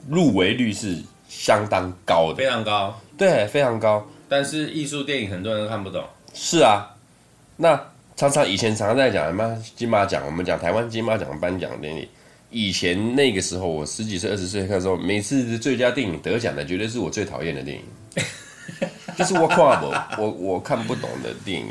[0.08, 4.06] 入围率是相当高的，非常高，对，非常高。
[4.28, 6.04] 但是艺术电影很多人都看不懂。
[6.32, 6.94] 是啊，
[7.56, 12.08] 那常常以前常常在讲什么金马奖，我们讲台湾金马奖颁奖典礼。
[12.54, 17.84] 以前那个时候，我十几岁、二十岁看的时候，每次最佳电影得奖的，绝对是我最讨厌的电影，
[19.18, 21.66] 就是我看不，我我看不懂的电影。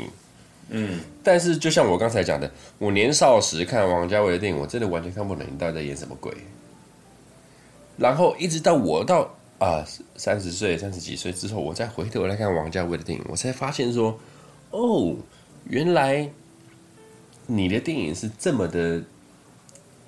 [0.68, 6.30] 嗯，但是就像我刚才讲的，我年少时看王家卫的电影，我真的完全看不懂你到底在演什么鬼。
[7.96, 9.82] 然后一直到我到啊
[10.16, 14.20] 三十岁、三十几岁之后，我再回头来看王家卫的电影，我才发现说，
[14.70, 15.16] 哦，
[15.66, 16.28] 原来
[17.46, 19.02] 你的电影是这么的。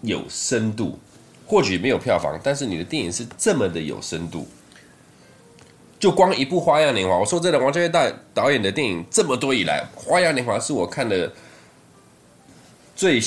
[0.07, 0.99] 有深度，
[1.45, 4.49] 或许没有票房，但是你的电影是这么的有深度。
[5.99, 11.33] 就光一部《花样年华》，我说真的，王家卫大导演的电影这么多以来，《花样年华》是我看的
[12.95, 13.21] 最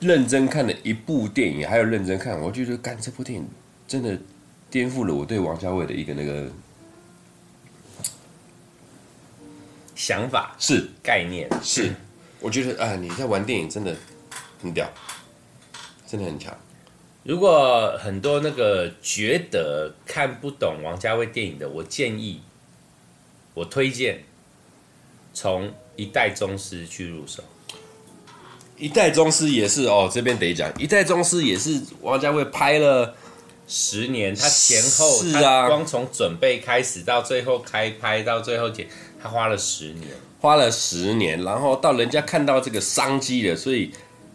[0.00, 3.48] 认真看的一部电影，还有认真看，我觉得干这部电影
[3.88, 4.18] 真的
[4.68, 6.50] 颠覆了我对王家卫的一个那个
[9.94, 11.94] 想法，是概念，是。
[12.40, 13.96] 我觉得啊，你在玩电影真的
[14.60, 14.86] 很屌。
[16.06, 16.56] 真的很强。
[17.24, 22.40] 如果很多那个觉得看不懂王家卫电影的，我建议，
[23.52, 24.22] 我推荐
[25.34, 27.42] 从《一代宗师》去入手。
[28.76, 33.16] 《一代宗师》也是哦，这边得讲，《一代宗师》也是王家卫拍了
[33.66, 38.86] 十年，他前后是啊，光从准备开始到最后开拍到最后剪，
[39.20, 43.90] 他花了十年，花了十年，然后到人家看到这个商机了，所以。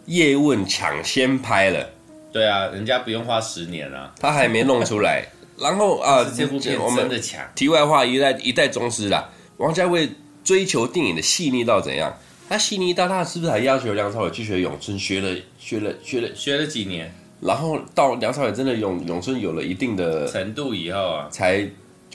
[0.06, 1.88] 叶问抢先拍了，
[2.32, 5.26] 对啊，人家不用花十年啊，他还没弄出来。
[5.58, 7.40] 然后啊，这部片真的强。
[7.54, 10.08] 题外话，一代一代宗师啦，王家卫
[10.42, 12.12] 追求电影的细腻到怎样？
[12.48, 16.28] 他细腻到他是不是还要求梁朝伟去学咏春，学了学了学了。
[16.34, 21.66] 学了几年，然后到梁朝伟真的咏咏春有了一定的程度以后啊，才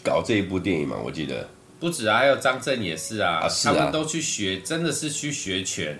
[0.04, 0.98] 搞这一部电影嘛？
[1.04, 1.48] 我记得。
[1.80, 3.74] 不止啊，还有张震也是啊，啊是啊。
[3.74, 5.98] 他们都去学，真的是去学拳，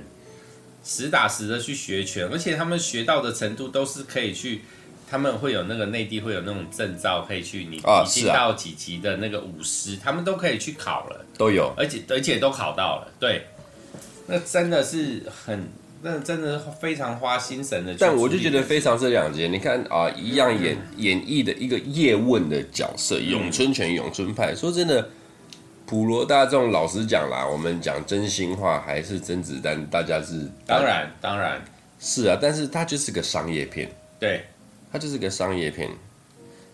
[0.88, 4.62] 实打实的去学拳，而且他们学到的程度都是可以去。
[5.10, 13.46] 他们会有那个内地会有那种证照，可以去你已经到几级的那个武师，啊啊、他们都可以去考了，都有，而且而且都考到了，对，
[14.26, 15.66] 那真的是很，
[16.02, 17.96] 那真的非常花心神的。
[17.98, 24.54] 但我就觉得非常这两节，你看啊，一样演、嗯、演绎的一个叶问的角色，咏春拳、咏春派。
[24.54, 25.10] 说真的，
[25.88, 31.60] 普罗大众老实讲啦，我们讲真心话，还是甄子丹，大家是当然当然
[32.00, 34.44] 是啊，但是他就是个商业片，对。
[34.90, 35.90] 它就是个商业片，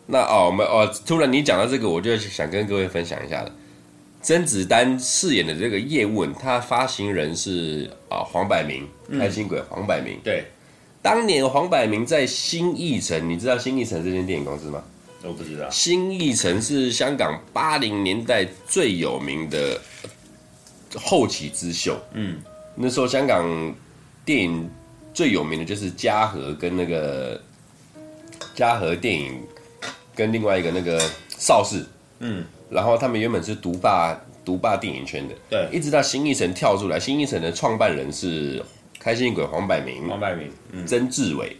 [0.05, 3.51] 那哦，我们哦，突然你讲到这个，我就想跟各位分享一下了。
[4.21, 8.87] 甄子丹饰演的这个叶问，他发行人是啊、哦、黄百鸣，
[9.19, 10.19] 开心鬼黄百鸣。
[10.23, 10.45] 对，
[11.01, 14.83] 当年黄百鸣在新艺城，你知道新艺城这间电影公司吗？
[15.23, 15.69] 我不知道。
[15.69, 19.79] 新艺城是香港八零年代最有名的
[20.95, 21.97] 后起之秀。
[22.13, 22.39] 嗯，
[22.75, 23.73] 那时候香港
[24.23, 24.69] 电影
[25.13, 27.41] 最有名的就是嘉禾跟那个。
[28.55, 29.41] 嘉禾电影
[30.13, 31.01] 跟另外一个那个
[31.39, 31.83] 邵氏，
[32.19, 34.15] 嗯，然后他们原本是独霸
[34.45, 38.63] 独霸电影圈的，对，一直到新艺城跳出来，新艺城的创办人是
[38.99, 41.57] 开心鬼黄百鸣，黄百鸣，嗯，曾志伟，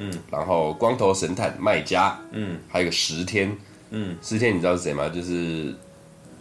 [0.00, 3.56] 嗯，然后光头神探麦家，嗯，还有个十天，
[3.90, 5.08] 嗯，十天你知道是谁吗？
[5.08, 5.74] 就是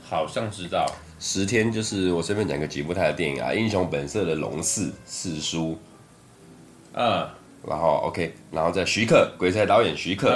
[0.02, 0.86] 好像知道，
[1.20, 5.78] 十天就是我随便讲个几部他的电影啊，《英雄本色》的龙四四叔，
[6.94, 7.28] 嗯。
[7.68, 10.30] 然后 OK，然后在徐克，鬼才导演徐克，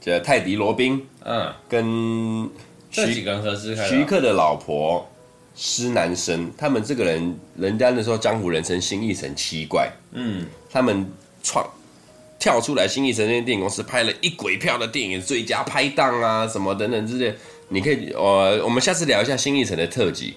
[0.00, 2.48] 叫、嗯、泰迪罗宾，嗯，跟
[2.92, 3.56] 这几个人合。
[3.56, 5.04] 徐克的老婆
[5.56, 11.04] 施南生，他们这个人，人家那时候江湖人称新一神七怪，嗯，他们
[11.42, 11.68] 创
[12.40, 17.32] 跳出来新艺城那间电影公司，拍了一鬼票的电影，最佳拍档啊，什么等等之类，
[17.68, 20.34] 你可以，呃，我们下次聊一下新艺城的特辑。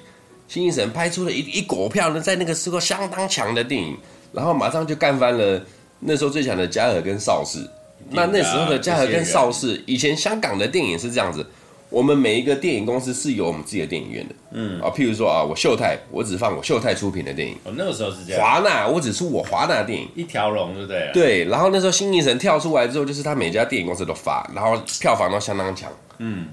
[0.47, 3.97] 新艺城拍出了一一狗票呢，在那个时候相当强的电影，
[4.33, 5.65] 然后马上就干翻了。
[6.05, 7.65] 那时候最强的嘉禾跟邵氏，
[8.09, 11.45] 那那时候的嘉禾跟邵氏，以前香港的电影是这样子，
[11.93, 14.81] 我们每一个电影公司是有我们自己的电影院的，嗯。
[14.81, 21.11] 啊，譬如说啊，我秀泰，我只放我秀泰出品的电影，哦，那个时候是这样，华纳我只出我华纳电影，一条龙对不对？
[21.13, 26.47] 对，然后那时候新艺城跳出来之后，就是他每家电影公司都发，然后票房都相当强，嗯，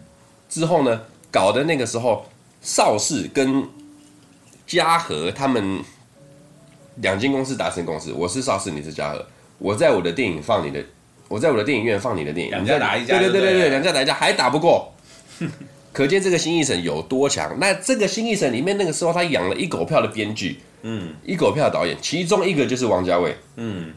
[0.51, 2.26] 之后呢，搞的那个时候
[2.61, 3.66] 邵氏跟
[4.66, 5.80] 嘉禾他们
[6.97, 9.24] 两间公司达成共识，我是邵氏，你是嘉禾。
[9.57, 10.84] 我在我的电影放你的，
[11.28, 14.93] 我在我的电影院放你的电影，两家打一架，对对对对对，两家打一架还打不过，
[15.93, 17.59] 可见这个新艺城有多强。
[17.59, 23.93] 那这个新艺城里面那个时候他养了一狗票的编剧，嗯，一狗票的导演，其中一个就是王家卫，嗯，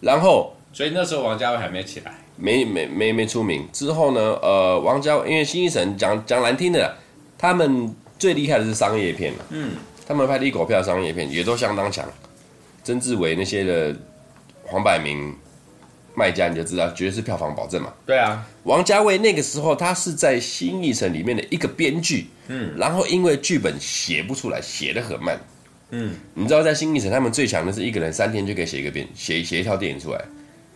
[0.00, 3.68] 然后所以那时候王家卫还没起来，没没没没出名。
[3.72, 6.96] 之后呢，呃，王家卫因为新艺城讲讲难听的，
[7.38, 9.72] 他们最厉害的是商业片，嗯，
[10.06, 12.04] 他们拍的一狗票商业片也都相当强，
[12.82, 13.96] 曾志伟那些的。
[14.62, 15.34] 黄百鸣
[16.14, 17.92] 卖家你就知道，绝对是票房保证嘛。
[18.04, 25.38] 对啊，王家卫那个时候他是在新艺城里面的一个编剧，嗯，然后因为剧本写不出来，写的很慢，
[25.90, 30.24] 嗯，你知道在新艺城他们最强的是一个人三天就可以写一个编写写一套电影出来，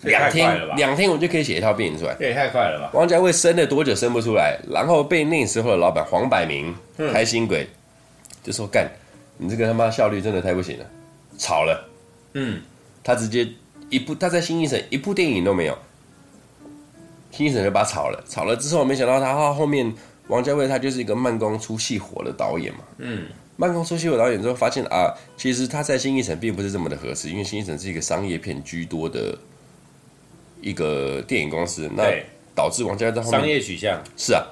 [0.02, 2.90] 两天两天我就可以写一套电影出来，这也太快了吧！
[2.94, 6.74] 王家卫生了多久生不出来，然后被那时候的老板黄百鸣
[7.12, 7.68] 开心鬼
[8.42, 8.88] 就说干，
[9.36, 10.86] 你这个他妈效率真的太不行了，
[11.38, 11.88] 炒了，
[12.34, 12.60] 嗯，
[13.02, 13.46] 他直接。
[13.94, 15.78] 一部他在新一城一部电影都没有，
[17.30, 19.94] 新一城就把他炒了，炒了之后，没想到他后面
[20.26, 23.26] 王家卫他就是一个慢工出细活的导演嘛，嗯，
[23.56, 29.38] 慢工出细活导演之后发现啊，其实他在新一城并不是这么的合适，因为新一城是一个商业片居多的
[30.60, 32.02] 一个电影公司，那
[32.52, 34.02] 导致王家卫在后面商业取向。
[34.16, 34.42] 是啊，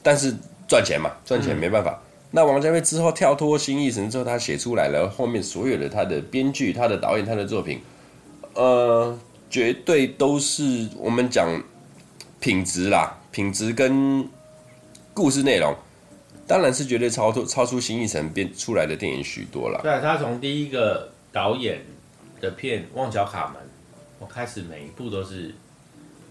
[0.00, 0.32] 但是
[0.68, 1.90] 赚钱嘛，赚钱没办法。
[1.90, 7.80] 嗯、那王家卫之后跳脱新艺城之后，他写出来了后面所有的他的编剧、他的导演、他的作品。
[8.54, 11.62] 呃，绝对都是我们讲
[12.40, 14.28] 品质啦，品质跟
[15.14, 15.74] 故事内容，
[16.46, 19.80] 当然是绝对超出超出新艺城编出来的电影许多了。
[19.82, 21.80] 对，他从第一个导演
[22.40, 23.62] 的片《旺角卡门》，
[24.18, 25.54] 我开始每一部都是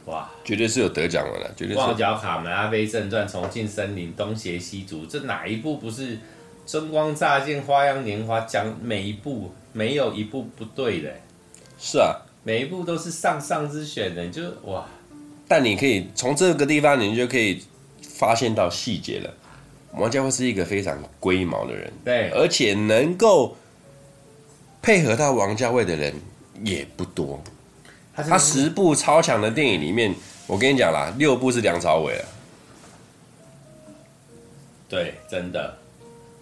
[0.05, 1.79] 哇，绝对是有得奖的，绝对是。
[1.79, 6.19] 旺角卡门、阿飞正传、重庆森林、东邪西毒，这哪一部不是
[6.67, 8.41] 春光乍现、花样年华？
[8.41, 11.11] 讲每一部没有一部不对的。
[11.83, 14.85] 是啊，每一部都是上上之选的，你就哇！
[15.47, 17.63] 但你可以从这个地方，你就可以
[18.01, 19.33] 发现到细节了。
[19.93, 23.57] 王家卫是一个非常龟毛的人，对，而且能够
[24.81, 26.13] 配合到王家卫的人
[26.63, 27.41] 也不多。
[28.13, 30.13] 他他十部超强的电影里面，
[30.45, 32.25] 我跟你讲啦，六部是梁朝伟啊。
[34.87, 35.75] 对，真的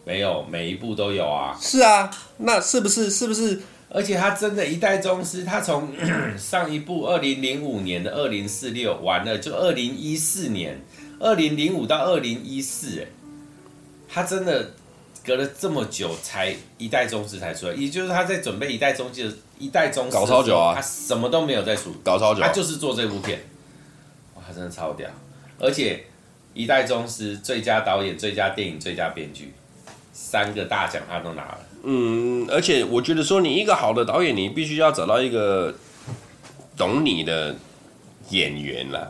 [0.04, 1.58] 没有每一部都有啊。
[1.62, 3.10] 是啊，那是不是？
[3.10, 3.62] 是不是？
[3.90, 5.90] 而且他真的一代宗师，他从
[6.38, 10.80] 上一部二零零五年的二零四六完了，就二零一四年，
[11.20, 13.08] 二零零五到二零一四，哎，
[14.08, 14.72] 他真的
[15.26, 23.40] 隔了这么久才一代宗师才出来，也就是他在准备一代宗师的一代宗师搞超久啊，他什么都没有在出，搞超久，他就是做这部片，
[24.36, 25.10] 哇，他真的超屌，
[25.58, 26.06] 而且。
[26.56, 29.54] 一代宗师，最佳导演、最佳电影、最佳编剧，
[30.12, 31.60] 三个大奖他都拿了。
[31.84, 35.74] 嗯，而且我觉得说，你一个好的导演，你必须要找到一个
[36.78, 37.56] 懂你的
[38.30, 39.08] 演员啦。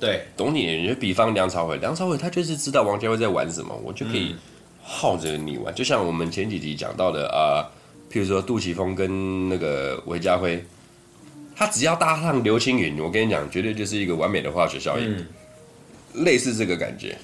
[0.00, 4.34] 对，懂你的演员，比方梁朝伟，梁朝伟他就是知道王家卫在玩什么，我就可以
[4.82, 5.72] 耗着你玩。
[5.72, 10.64] 嗯、就像我们前几集讲到的啊、呃，譬如说杜琪峰跟那个韦家辉，
[11.56, 15.16] 他只要搭上刘青云，我跟你讲，绝对就是一个完美的化学效应。
[15.16, 15.26] 嗯
[16.14, 17.16] 类似这个感觉，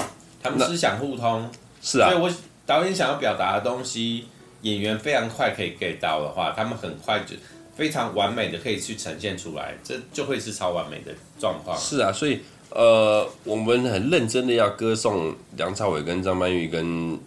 [0.43, 1.51] 他们思想互通，
[1.81, 2.11] 是啊。
[2.11, 2.31] 所以我
[2.67, 4.27] 导演想要表达的东西，
[4.65, 7.37] 演员非常快可以 get 到的话，他们很快就
[7.75, 11.79] 非常完美的可以去呈现出来，这就会是超完美的状况。
[11.79, 12.41] 是啊，所以
[12.71, 17.19] 呃，我们很认真的要歌颂梁朝伟跟张曼玉跟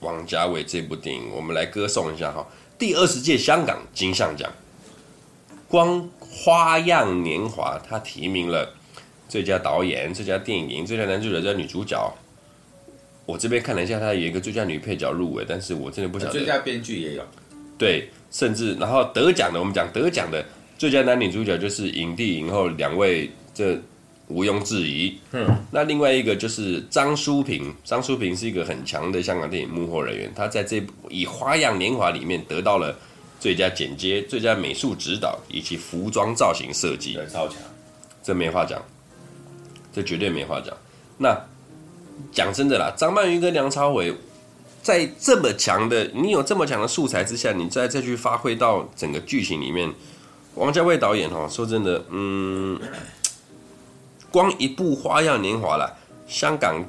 [0.00, 2.46] 王家卫这部电影，我们来歌颂一下哈。
[2.78, 4.52] 第二十届香港金像奖，
[5.68, 8.74] 光《花样年华》他提名了。
[9.28, 12.12] 最佳导演、最佳电影、最佳男主角、最佳女主角，
[13.32, 16.32] 我这边看了一下，他有一个最佳女配角入围，但是我真的不晓得。
[16.32, 17.22] 最佳编剧也有。
[17.78, 20.44] 对，甚至然后得奖的，我们讲得奖的
[20.76, 23.80] 最佳男女主角就是影帝影后两位，这
[24.28, 25.18] 毋庸置疑。
[25.32, 25.48] 嗯。
[25.70, 32.94] 那另外一个就是张淑平，张淑平是一个很强的香港电影幕后人员，他在这部以《花样年华》里面得到了
[33.40, 37.14] 最佳剪接、最佳美术指导以及服装造型设计。
[37.14, 37.56] 对，超强，
[38.22, 38.82] 这没话讲。
[39.90, 40.76] 这绝对没话讲。
[41.16, 41.34] 那
[42.30, 44.14] 讲真的啦，张曼玉跟梁朝伟
[44.82, 49.92] 在这么强的，你有这么强的素材之下，你再再去发挥到整个剧情里面，
[50.54, 52.80] 王家卫导演哈，说真的，嗯，
[54.30, 55.90] 光一部《花样年华》啦，
[56.26, 56.84] 香港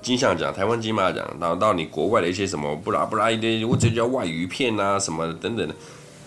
[0.00, 5.74] 金像奖、台湾金马奖，然后到你国外的一些什么布拉布拉一堆，或者叫外语片啊什么等等的，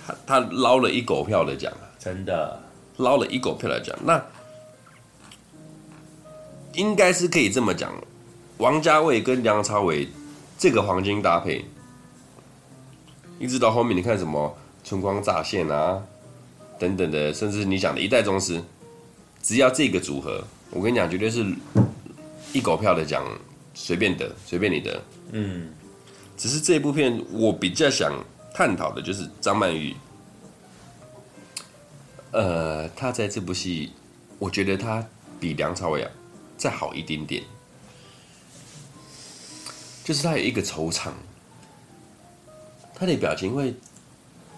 [0.06, 2.60] 他他捞了一狗票的奖，真的
[2.98, 4.22] 捞了一狗票的奖，那。
[6.74, 7.90] 应该是可以这么讲，
[8.58, 10.08] 王家卫跟梁朝伟
[10.58, 11.66] 这个黄金搭配，
[13.38, 16.02] 一直到后面你看什么《春光乍现》啊
[16.80, 18.64] 等等的，甚至你讲的一代宗师，
[19.44, 20.42] 只要这个组合，
[20.72, 21.46] 我跟你讲，绝对是
[22.54, 23.26] 一狗票的奖，
[23.74, 25.04] 随便得，随便你得。
[25.32, 25.70] 嗯，
[26.38, 28.14] 只是这部片我比较想
[28.54, 29.94] 探讨的就是张曼玉，
[32.32, 33.92] 呃，她在这部戏，
[34.40, 35.06] 我觉得她
[35.42, 36.10] 比梁朝伟啊。
[36.58, 37.44] 再好一点点，
[40.06, 41.10] 就是他有一个惆怅，
[42.94, 43.74] 他的表情会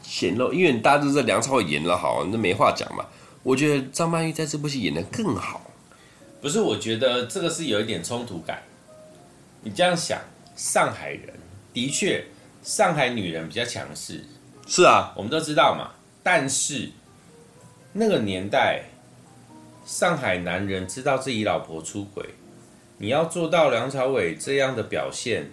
[0.04, 3.06] 显露，因为大家都知道梁朝伟演的好，那没话讲嘛。
[3.44, 5.72] 我觉得张曼玉在这部戏演的更好，
[6.42, 6.60] 不是？
[6.60, 8.62] 我觉得这个是有一点冲突感。
[9.62, 10.20] 你这样想，
[10.58, 11.34] 上海人
[11.74, 12.26] 的确，
[12.62, 14.26] 上海女人比较强势，
[14.68, 15.92] 是啊，我们都知道嘛。
[16.22, 16.92] 但是
[17.94, 18.84] 那个年代。
[19.86, 22.22] 上海男人知道自己老婆出轨，
[22.98, 25.50] 你要做到梁朝伟这样的表现，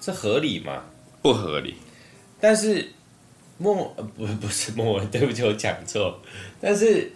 [0.00, 0.84] 这合理吗？
[1.22, 1.76] 不合理。
[2.40, 2.90] 但是
[3.56, 3.74] 莫
[4.16, 6.20] 不不是莫文，对不起，我讲错。
[6.60, 7.12] 但是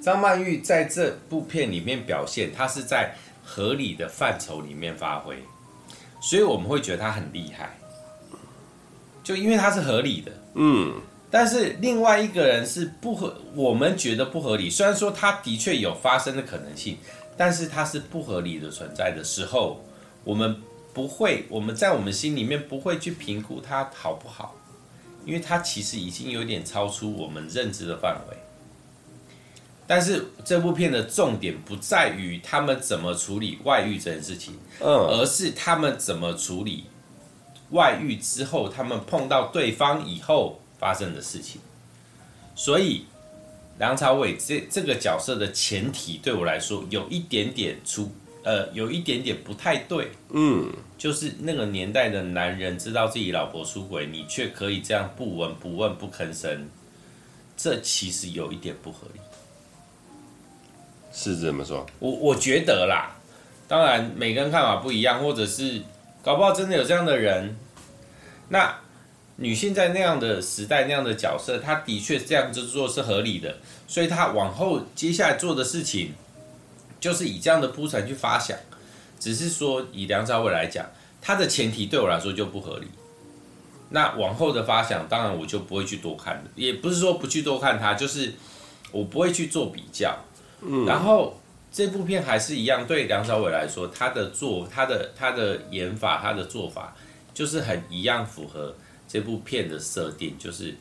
[0.00, 3.14] 张曼玉在这部片里面表现，她是在
[3.44, 5.36] 合理的范畴里面发挥，
[6.20, 7.78] 所以我们会觉得她很厉害，
[9.22, 10.32] 就因为她是合理的。
[10.54, 10.94] 嗯。
[11.38, 14.70] 但是另外一个人是不合，我们觉得不合理。
[14.70, 16.96] 虽然说他的确有发生的可能性，
[17.36, 19.84] 但是他是不合理的存在的时候，
[20.24, 20.56] 我们
[20.94, 24.54] 不会，我们在我们心里面不会去评估他好不好，
[25.26, 28.36] 因为他其实已经有点超出我们认知的范围。
[29.86, 36.84] 但是这部片的重点不在于他们怎么处理外遇这件事情，嗯，而是他们怎么处理
[37.72, 40.62] 外遇之后，他们碰到对方以后。
[40.78, 41.60] 发生的事情，
[42.54, 43.04] 所以
[43.78, 48.10] 梁朝伟这这个角色的前提对我来说有一点点出，
[48.42, 56.68] 呃，有一点点不太对，嗯，就是那个年代的男人知道自己老婆出轨，你却可以这样不闻不问不吭声，
[57.56, 59.20] 这其实有一点不合理，
[61.12, 61.86] 是这么说？
[61.98, 63.16] 我我觉得啦，
[63.66, 65.82] 当然每个人看法不一样，或者是
[66.22, 67.56] 搞不好真的有这样的人。
[68.48, 68.72] 那
[69.36, 73.56] 女性在那样的时代那样的角色，她的确这样子做是合理的，
[73.86, 76.14] 所以她往后接下来做的事情，
[76.98, 78.56] 就是以这样的铺陈去发想。
[79.18, 80.86] 只是说以梁朝伟来讲，
[81.22, 82.86] 他的前提对我来说就不合理。
[83.88, 88.34] 那往后的发想，当然我就不会去多看了，也不是说不去多看他，就是
[88.92, 90.14] 我不会去做比较。
[90.60, 91.40] 嗯，然后
[91.72, 96.94] 这部片还是一样，对梁朝伟来说，他的做他的他的演法，他的做法，
[97.32, 98.74] 就是很一样符合
[99.08, 100.74] 这部片的设定，就是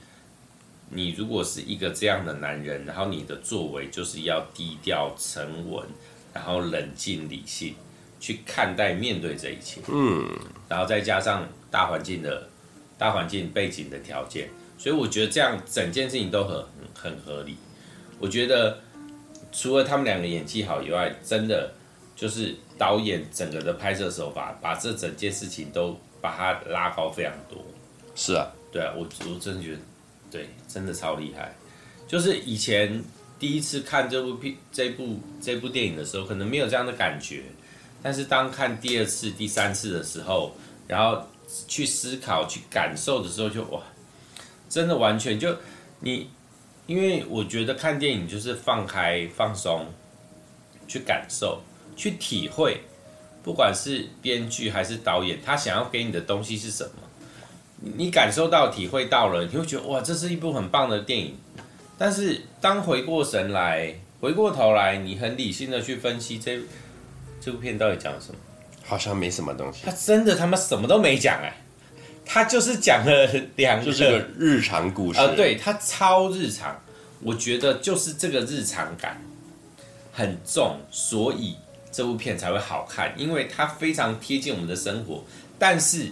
[0.89, 5.85] 你如果是一个这样的男人，然后你的作为就是要低调沉稳，
[6.33, 7.75] 然后冷静理性
[8.19, 9.81] 去看待面对这一切。
[9.87, 10.27] 嗯，
[10.69, 12.49] 然后再加上大环境的。
[12.97, 16.65] 大环境背景的条件，所以我觉得这样整件事情都很
[16.97, 17.57] 很合理。
[18.19, 18.79] 我觉得
[19.51, 21.73] 除了他们两个演技好以外，真的
[22.15, 27.61] 就是导演整个的拍摄手法，把这整件事情都把它拉高非常多。
[28.15, 29.79] 是啊，对啊，我我真的觉得，
[30.31, 31.53] 对，真的超厉害。
[32.07, 33.03] 就是以前
[33.37, 37.43] 第一次看这部片、这部这部电影的时候，可能没有这样的感觉，
[38.01, 40.55] 但是当看第二次、第三次的时候，
[40.87, 41.21] 然后。
[41.67, 43.79] 去思考、去感受的时候就，就哇，
[44.67, 45.55] 真的完全就
[45.99, 46.27] 你，
[46.87, 49.85] 因为我觉得看电影就是放开、放松，
[50.87, 51.61] 去感受、
[51.95, 52.81] 去体会，
[53.43, 57.04] 不管是编剧还是导演，他想要给你的东西是什么，
[57.95, 61.37] 你感受到、体会到了，你会觉得哇，这是一部很棒的电影。
[61.97, 66.59] 但是当回过神来、回过头来，你很理性的去分析这
[67.39, 68.39] 这部片到底讲什么。
[68.83, 71.57] 好像没什么东西，他真的他妈什么都没讲哎，
[72.23, 75.19] 他就是讲了两个，就是个日常故事。
[75.19, 76.79] 呃，对，他超日常，
[77.21, 79.19] 我觉得就是这个日常感
[80.11, 81.55] 很重，所以
[81.91, 85.23] 这部片才会好看，因为它非常贴近我们的生活，
[85.57, 86.11] 但是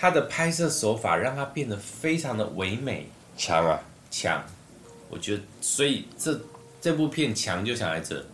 [0.00, 3.78] 它的拍摄手法让它变得非常的唯美，强啊
[4.10, 4.42] 强，
[5.10, 6.40] 我觉得，所以这
[6.80, 8.24] 这部片强就强在这，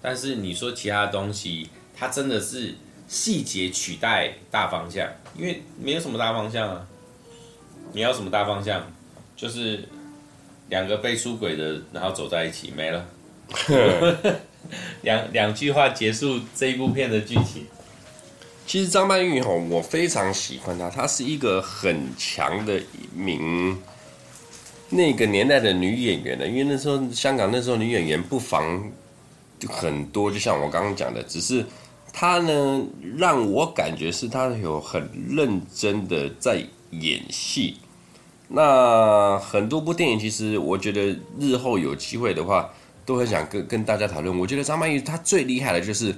[0.00, 2.76] 但是你说其他东西，它真的是。
[3.08, 5.08] 细节取代大方向，
[5.38, 6.84] 因为没有什么大方向啊。
[7.92, 8.84] 你要什么大方向？
[9.36, 9.88] 就是
[10.70, 13.06] 两个被出轨的，然后走在一起，没了。
[15.02, 17.64] 两两句话结束这一部片的剧情。
[18.66, 23.78] 其实张曼玉吼，我非常喜欢她，她是一个很强的一名
[24.90, 26.46] 那个年代的女演员的。
[26.46, 28.90] 因为那时候香港那时候女演员不妨
[29.68, 31.64] 很多，就像我刚刚讲的，只是。
[32.18, 32.82] 她呢，
[33.18, 37.76] 让我感觉是她有很认真的在演戏。
[38.48, 42.70] 那很多部电影，其实我觉得日后有机会的话，
[43.04, 44.38] 都很想跟跟大家讨论。
[44.38, 46.14] 我觉得张曼玉她最厉害的就是，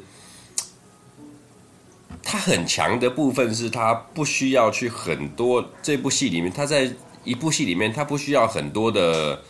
[2.30, 6.86] 他很强的部分是他不需要去很多这部戏里面，他在
[7.24, 9.40] 一部戏里面，他不需要很多的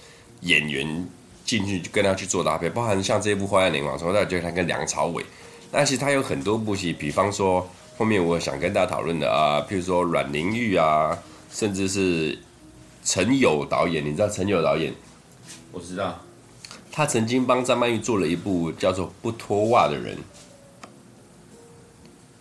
[0.43, 1.05] 演员
[1.45, 5.27] 进去跟他去做搭配，包含像这部《花样年华》，从大家觉得他跟梁朝伟。
[5.73, 11.19] 但其实他有很多部戏，比方说后面我想跟大家讨论的啊，譬如说阮玲玉啊，
[11.51, 12.39] 甚至是
[13.05, 14.95] 陈友导演，你知道陈友导演？
[15.73, 16.21] 我知道，
[16.93, 20.17] 他曾经帮张曼玉做了一部叫做《不脱袜的人》，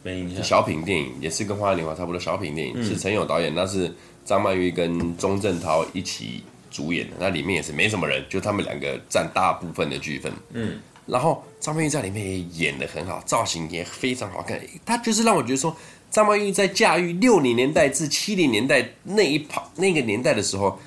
[0.07, 0.43] 没印象。
[0.43, 3.93] 小品电影也是跟《花样年华》差不多，小品电影、嗯、是陈友导演，那是
[4.23, 6.41] 张曼玉跟钟镇涛一起
[6.71, 10.31] 主演的，那里面也是没什么人，就他们两个占大部分的剧分。
[10.53, 10.79] 嗯。
[11.05, 14.59] 然后张曼玉在里面也演的很好，造型也非常好看。
[14.85, 15.75] 她就是让我觉得说，
[16.09, 20.77] 张曼玉在驾驭六零年代至七零年代那一跑那个年代的时候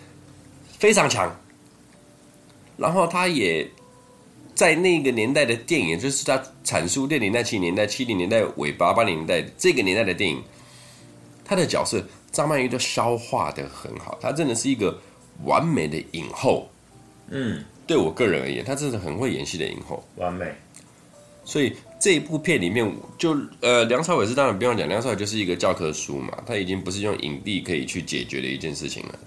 [0.78, 1.34] 非常强。
[2.76, 3.66] 然后她也
[4.60, 10.42] 在那个年代的电影，就是他阐述六零年代、七零年代、七零年代尾巴、八零年代这个年代的电影，
[11.42, 14.18] 他的角色张曼玉都消化的很好。
[14.20, 14.94] 她真的是一个
[15.44, 16.68] 完美的影后。
[17.30, 17.64] 嗯。
[17.86, 20.46] 对我个人而言，他真的很会演戏的影后，完美。
[21.42, 22.84] 所以这一部片里面
[23.16, 29.18] 就，就呃，梁朝伟是当然不用讲，梁朝伟就是一个教科书嘛，他已经不是用影帝可以去解决的一件事情了。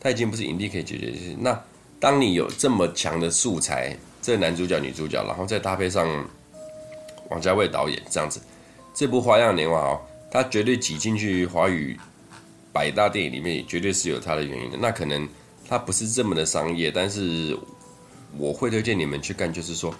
[0.00, 1.38] 他已经不是影帝可以解决的事情。
[1.40, 1.56] 那
[2.00, 3.96] 当你有这么强的素材，
[4.28, 6.06] 这男主角、女主角，然后再搭配上
[7.30, 8.38] 王家卫导演这样子，
[8.92, 9.98] 这部《花样年华》哦，
[10.30, 11.98] 他绝对挤进去华语
[12.70, 14.76] 百大电影里面，绝对是有他的原因的。
[14.76, 15.26] 那可能。
[15.70, 17.54] 它不是这么的商业，但是
[18.38, 19.94] 我会推荐你们去看，就是说，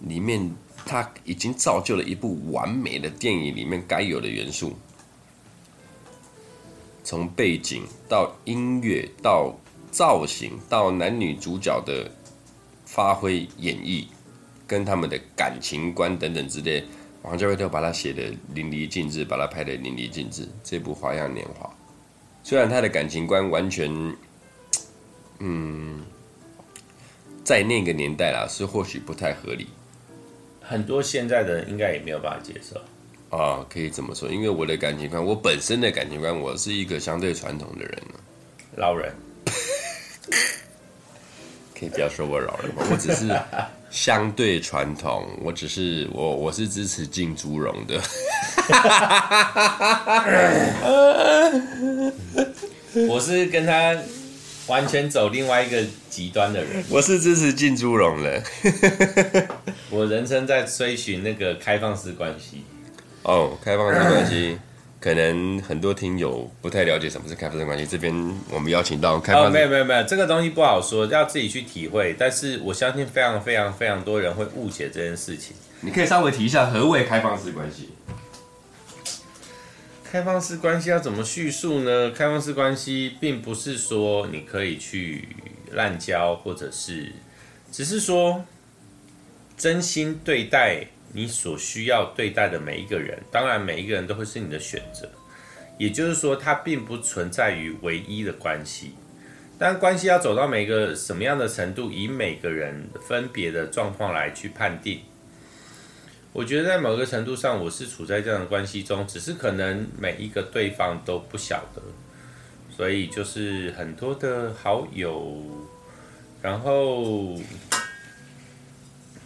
[0.00, 0.54] 里面
[0.84, 4.76] 它已经造就了一部完美的电影里面该有的元素，
[7.02, 9.54] 从背景到音乐到
[9.90, 12.10] 造型到男女主角的
[12.96, 14.06] 发挥演绎，
[14.66, 16.82] 跟他们的感情观等等之类，
[17.20, 20.48] 王家卫都把它写得淋漓尽致，把它拍得淋漓尽致。
[20.64, 21.66] 这部《花样年华》，
[22.42, 24.16] 虽然他的感情观完全，
[25.40, 26.02] 嗯，
[27.44, 29.66] 在那个年代啦，是或许不太合理。
[30.62, 32.80] 很多现在的人应该也没有办法接受。
[33.36, 38.02] 啊，可以这么说，因为我的感情观，我本身的感情观，我是一个相对传统的人。
[38.74, 39.14] 老人，
[41.78, 42.82] 可以不要说我老人吗？
[42.90, 43.30] 我只是
[43.90, 48.00] 相对传统，我只是我我是支持浸猪笼的。
[53.08, 53.94] 我是跟他
[54.68, 56.82] 完全走另外一个极端的人。
[56.88, 58.42] 我是支持浸猪笼的。
[59.90, 62.64] 我人生在追寻那个开放式关系。
[63.22, 64.58] 哦，开放式关系，
[65.06, 67.86] 可能很多听友不太了解什么是开放式关系。
[67.86, 68.12] 这边
[68.50, 72.16] 我们邀请到开放，哦，没有没有没有，这个东西不好说，要自己去体会。
[72.18, 75.54] 但是我相信非常非常非常多人会误解这件事情。
[75.82, 77.90] 你可以稍微提一下何谓开放式关系？
[80.02, 82.10] 开放式关系要怎么叙述呢？
[82.10, 85.28] 开放式关系并不是说你可以去
[85.70, 87.12] 滥交，或者是
[87.70, 88.44] 只是说
[89.56, 90.88] 真心对待。
[91.16, 95.08] 你所需要对待的每一个人，当然每一个人都会是你的选择，
[95.78, 98.92] 也就是说，它并不存在于唯一的关系。
[99.58, 105.00] 但关系要走到每个什么样的程度，以每个人分别的状况来去判定。
[106.34, 111.80] 我觉得在某个程度上，我是处在这样的关系中，只是可能每一个对方都不晓得，
[112.76, 115.42] 所以就是很多的好友，
[116.42, 117.34] 然后。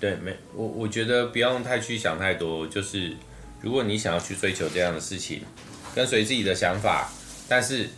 [0.01, 2.67] 对，没我，我觉得不用太去想太多。
[2.67, 3.15] 就是
[3.61, 5.43] 如果你想要去追求这样的事情，
[5.95, 7.13] 跟随自己的想法，
[7.47, 7.89] 但是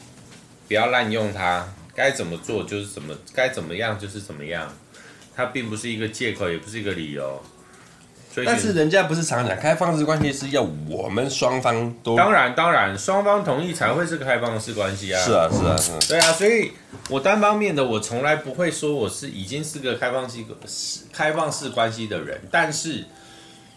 [0.69, 1.73] 不要滥用它。
[1.95, 4.75] 该怎么做就是怎么，该怎么样就是怎么样。
[5.37, 7.43] 它并不是一个借口，也不是一个理由。
[8.47, 15.21] 但是人家不是常讲开放式关系是要我们双方都当然当然双方同意才会是个开放式关系啊。
[15.21, 15.99] 是啊是啊是啊。
[16.09, 16.73] 对啊，所以
[17.11, 20.39] 我单方面的我从来不会说我是已经是个开放式
[21.13, 23.05] 开放式关系的人，但是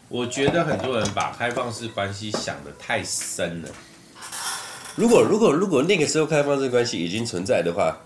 [0.08, 3.70] 我觉得很多人把开放式关系想的太深了。
[4.96, 7.98] 如果如果如果那个时候开放式关系已经存在的话，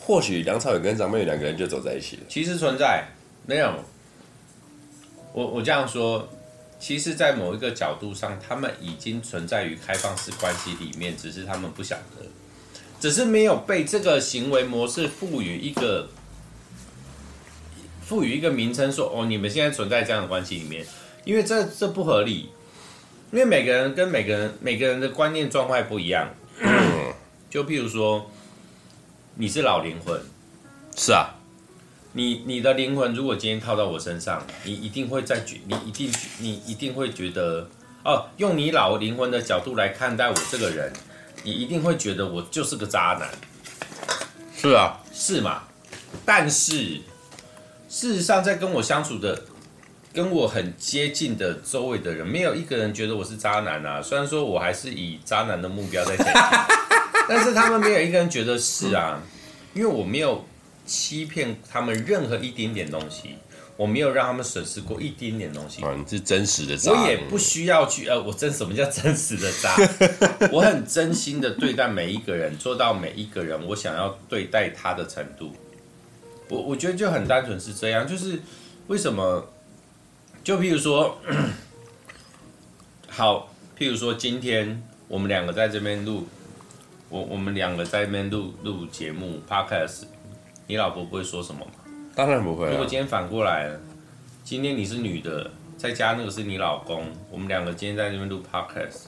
[0.00, 2.22] 或许梁朝伟跟张曼玉两个人就走在一起了。
[2.26, 3.04] 其实存在
[3.44, 3.74] 没有。
[5.32, 6.28] 我我这样说，
[6.78, 12.26] 其实，在某一个角度上，他们已经存在于开放式关系里面，只是他们不晓得，
[12.98, 16.08] 只是没有被这个行为模式赋予一个
[18.02, 20.84] 赋予一个名称，说哦，你们现在存在这样的关系里面，
[21.24, 22.50] 因为这这不合理，
[23.30, 26.28] 因为每个人跟每个人每个人的观念状态不一样，
[27.48, 28.28] 就譬如说，
[29.36, 30.20] 你是老灵魂，
[30.96, 31.39] 是啊。
[32.12, 37.68] 你你的灵魂如果今天套到我身上，你一定会在觉，你一定你一定会觉得，
[38.04, 40.92] 哦，用你老灵魂的角度来看待我这个人，
[41.44, 43.30] 你一定会觉得我就是个渣男。
[44.56, 45.62] 是啊，是嘛？
[46.24, 47.00] 但是
[47.88, 49.44] 事实上，在跟我相处的、
[50.12, 54.02] 跟我很接近的周围的人，没有一个人觉得我是渣男啊。
[54.02, 56.34] 虽然说我还是以渣男的目标在前进，
[57.28, 59.22] 但是他们没有一个人觉得是啊，
[59.74, 60.44] 因为我没有。
[60.90, 63.36] 欺骗他们任何一点点东西，
[63.76, 65.80] 我没有让他们损失过一点点东西。
[65.84, 66.90] 啊，你是真实的渣。
[66.90, 69.76] 我也不需要去呃，我真什么叫真实的渣？
[70.50, 75.52] 我很真心的对待每一个人，做到每一个人我想要对待他的程度。
[76.48, 78.40] 我我觉得就很单纯是这样，就是
[78.88, 79.48] 为什么？
[80.42, 81.16] 就譬如说，
[83.08, 86.26] 好，譬如说今天我们两个在这边录，
[87.08, 90.06] 我我们两个在这边录录节目 Podcast。
[90.70, 91.72] 你老婆不会说什么吗？
[92.14, 92.70] 当然不会啊。
[92.70, 93.68] 如果今天反过来，
[94.44, 99.06] 今天你是女的，在家那个是你老公，我们两个今天在这边录 podcast，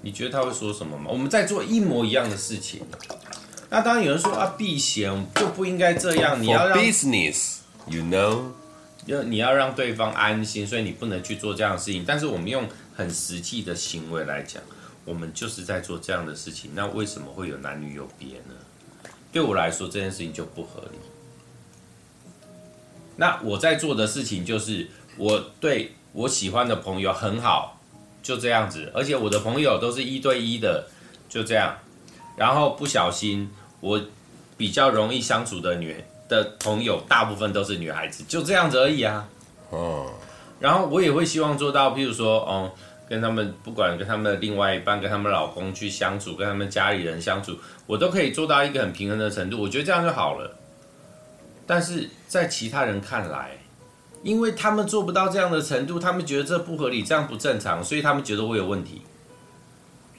[0.00, 1.10] 你觉得他会说什么吗？
[1.10, 2.80] 我们在做一模一样的事情。
[3.68, 6.42] 那当然有人说啊，避嫌就不应该这样。
[6.42, 8.44] 你要让 business，you know，
[9.04, 12.02] 要你要让对方安心，所以你不能去做这样的事情。
[12.06, 14.62] 但是我们用很实际的行为来讲，
[15.04, 16.70] 我们就是在做这样的事情。
[16.74, 18.54] 那为什么会有男女有别呢？
[19.38, 20.98] 对我来说，这件事情就不合理。
[23.14, 27.78] 那我在做的事情就是，我对我喜欢的朋友很好，
[28.20, 28.90] 就这样子。
[28.92, 30.88] 而且我的朋友都是一对一的，
[31.28, 31.78] 就这样。
[32.34, 34.02] 然后不小心，我
[34.56, 39.28] 比较容易相处的女的朋友，大部分都是女孩子，就这样子而已啊。
[39.70, 40.10] 哦。
[40.58, 42.72] 然后我也会希望做到，譬如说，哦。
[43.08, 47.56] 跟他们不管跟他们的另外一半，跟他们老公去相处，跟他们家里人相处，
[47.86, 49.60] 我都可以做到一个很平衡的程度。
[49.60, 50.56] 我觉得这样就好了。
[51.66, 53.58] 但是在其他人看来，
[54.22, 59.02] 因为他们做不到这样的程度，他们觉得这不合理，这样不正常，所以他们觉得我有问题。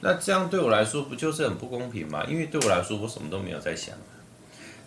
[0.00, 2.24] 那这样对我来说不就是很不公平吗？
[2.28, 3.94] 因为对我来说，我什么都没有在想。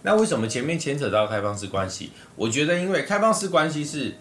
[0.02, 2.12] 那为什么前面牵扯到开放式关系？
[2.36, 4.16] 我觉得，因为开放式关系是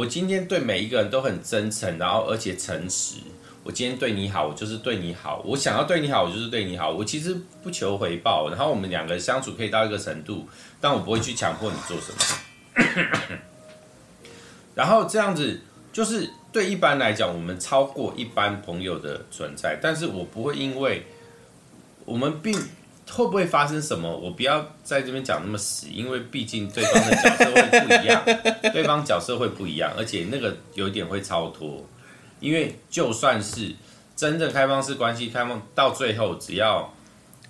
[0.00, 3.16] 我今天对每一个人都很真诚，然后而且诚实。
[3.62, 5.42] 我今天对你好，我就是对你好。
[5.44, 6.90] 我想要对你好，我就是对你好。
[6.90, 8.48] 我其实不求回报。
[8.48, 10.48] 然后我们两个相处可以到一个程度，
[10.80, 12.18] 但我不会去强迫你做什么。
[14.74, 15.60] 然后这样子
[15.92, 16.30] 就是。
[16.52, 21.06] 对一般来讲，我们超过一般朋友的存在，但是我不会因为
[22.04, 22.60] 我们并
[23.12, 28.24] 会不会发生什么，我不要在这边讲那么死，因为毕竟对方的角色会不一样，
[28.72, 31.84] 对方角色会不一样，而且那个有一点会超脱，
[32.40, 33.74] 因为就算是
[34.16, 36.92] 真正开放式关系，开放到最后，只要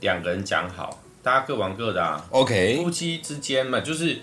[0.00, 4.18] 两个人讲好，大家各玩各的啊，OK，夫妻之间嘛，就是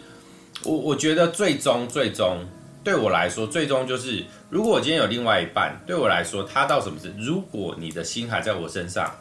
[0.63, 2.45] 我我觉得最终最终。
[2.83, 7.13] 对我来说，最终就是，如果我今天有另外一半，对我来说，他到什么事？
[7.19, 9.13] 如果你的心还在我身上，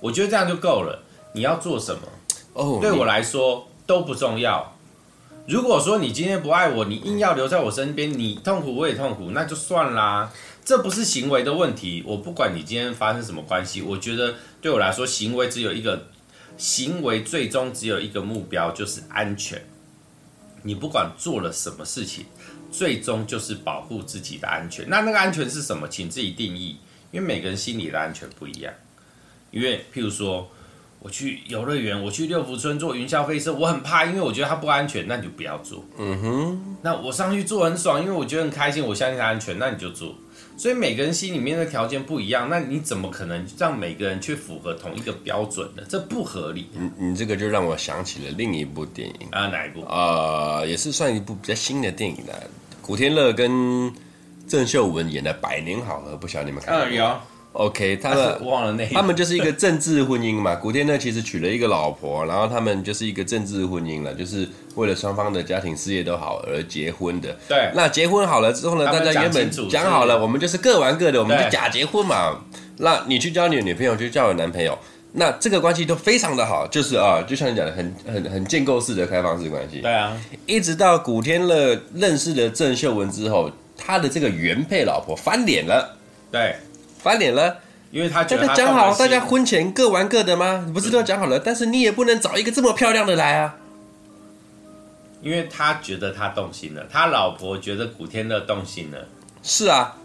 [0.00, 1.00] 我觉得这样就够了。
[1.32, 2.02] 你要做什么？
[2.52, 4.76] 哦，oh, 对我来说都不重要。
[5.46, 10.32] 如果说你今天不爱我，你硬要留在我身边，你痛苦我也痛苦，那就算啦。
[10.64, 12.02] 这不是行为的问题。
[12.06, 16.06] 我不管你今天发生什么关系，我觉得对我来说，行为只有一个，
[16.56, 19.64] 行为最终只有一个目标，就是安全。
[20.62, 22.26] 你不管做了什么事情。
[22.70, 24.88] 最终就是保护自己的安全。
[24.88, 25.86] 那那个安全是什么？
[25.88, 26.78] 请自己定义。
[27.10, 28.72] 因为每个人心里的安全不一样。
[29.50, 30.50] 因为譬如说，
[31.02, 35.84] 我去游乐园，我去六福村坐云霄飞车，我很怕，因为我觉得它不安全，那你就不要坐。
[35.98, 36.76] 嗯哼。
[36.80, 40.14] 那我上去坐很爽，因为我觉得很开心，我相信它安全，那你就坐。
[40.56, 45.82] 所以每个人心里面的条件不一样，那你怎么可能让每个人去符合同一个标准呢？
[45.88, 46.68] 这不合理。
[46.72, 49.82] 你你这个就让我想起了另一部电影啊，哪一部？
[49.86, 52.32] 啊、呃，也是算一部比较新的电影的。
[52.80, 53.92] 古天乐跟
[54.46, 57.18] 郑秀文演的《百年好合》，不晓得你们看过没有？
[57.54, 60.54] 嗯、OK，他们忘了那，他们就是一个政治婚姻嘛。
[60.60, 67.36] 古天乐其实娶了一个老婆，然后他们就是一个政治婚姻了，就是为了双方的家庭事业都好而结婚的。
[67.48, 72.40] 对，那结婚好了之后呢，大家原本讲好了，我们就是各玩各的，我们就假结婚嘛。
[72.78, 74.76] 那你去交你的女朋友，去交我男朋友。
[75.14, 79.80] 那这个关系都非常的好，就是啊，就像你讲的，很很很建构式的开放式关系。
[79.82, 85.98] 对啊，一直到古天乐认识了郑秀文之后，他的这个原配老婆翻脸了。
[86.30, 86.56] 对，
[87.02, 87.58] 翻脸了，
[87.90, 90.70] 因为他觉得他讲好，大家婚前各玩各的吗？
[90.72, 91.38] 不是都讲好了？
[91.38, 93.56] 嗯、但是你也不能找一个这么漂亮的来啊。
[95.20, 99.08] 因为他觉得他动心了，他老婆觉得古天乐动心了。
[99.42, 99.96] 是啊，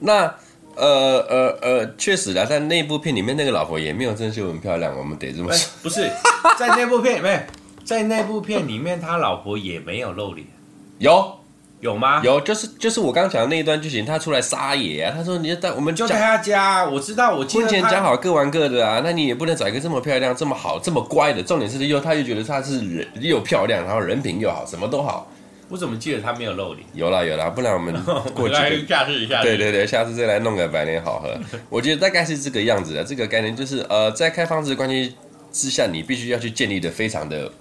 [0.00, 0.34] 那。
[0.80, 0.86] 呃
[1.28, 5.58] 呃呃，确实啦，在那部片里面，那个老婆也没有郑秀文漂亮，我们得这么说。
[5.58, 6.08] 欸、不是，
[6.56, 7.48] 在那部片里面，
[7.84, 10.46] 在那部片里面，他老婆也没有露脸。
[10.98, 11.37] 有
[11.80, 12.20] 有吗？
[12.24, 25.30] 有，就是就是我刚讲的那一段剧情，他出来撒野啊，他说你就在我们就在他家，我知道，我婚前讲好各玩各的啊，那你也不能找一个这么漂亮、这么好、这么乖的，重点是又他又觉得他是人又漂亮，然后人品又好，什么都好。
[25.68, 26.84] 我怎么记得他没有露脸？
[26.94, 27.94] 有啦有啦，不然我们
[28.34, 29.42] 过去下次一下。
[29.42, 31.38] 对对对，下次再来弄个百年好合。
[31.68, 35.14] 我觉得大概是这个样子的，这个概念就是呃，在开放式关系
[35.52, 37.52] 之下，你必须要去建立的非常的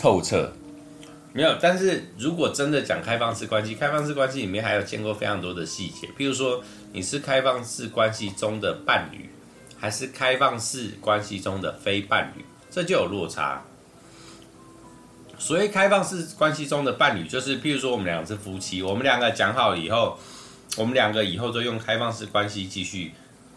[0.00, 0.50] 透彻。
[1.36, 9.28] 没有，但是如果真的讲开放式关系，开放式关系里面还有见过非常多的细节，譬如说你是开放式关系中的伴侣，
[9.78, 13.62] 还是开放式关系中的非伴侣，这就有落差。
[15.38, 20.18] 所谓开放式关系中的伴侣，就是譬如说我们两个是夫妻，我们两个讲好了以后，
[20.78, 23.12] 我们两个以后就用开放式关系继续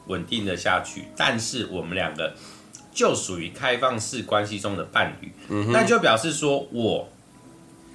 [0.08, 1.06] 稳定的下去。
[1.16, 2.36] 但是我们两个
[2.92, 7.08] 就属于开放式关系中的伴侣，嗯，那就表示说我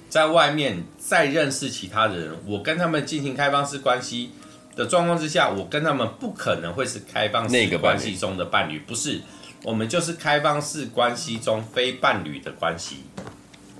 [0.09, 4.31] 在外面再认识其他的人，我跟他们进行开放式关系
[4.75, 9.21] 的状况之下，我跟他们不可能会是开放式关系中的伴侣，不是，
[9.63, 13.03] 我们就是开放式关系中非伴侣的关系。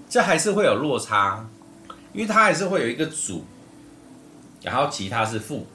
[0.09, 1.47] 这还是会有落差，
[2.13, 3.45] 因为它还是会有一个主，
[4.61, 5.67] 然后其他是副。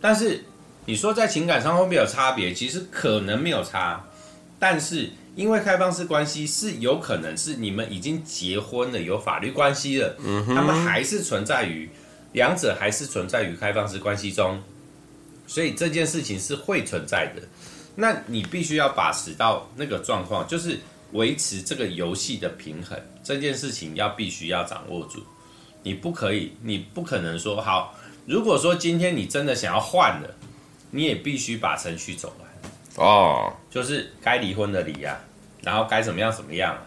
[0.00, 0.44] 但是
[0.84, 2.54] 你说在情感上会不会有差别？
[2.54, 4.04] 其实可能没有差，
[4.58, 11.88] 但是因为开放式关系是有可能是你们已经结婚了，有法律关系了，嗯，他们还是存在于
[12.32, 14.60] 两者还是存在于开放式关系中，
[15.46, 17.42] 所以这件事情是会存在的。
[17.94, 20.80] 那你必须要把持到那个状况，就是。
[21.12, 25.22] 维持这个游戏的平衡，这件事情要必须要掌握住。
[25.84, 27.94] 你不可以，你不可能说好。
[28.26, 30.28] 如果说今天你真的想要换了，
[30.90, 33.52] 你也必须把程序走完哦。
[33.70, 35.18] 就是该离婚的离呀，
[35.66, 36.78] 然后该怎么样怎么样。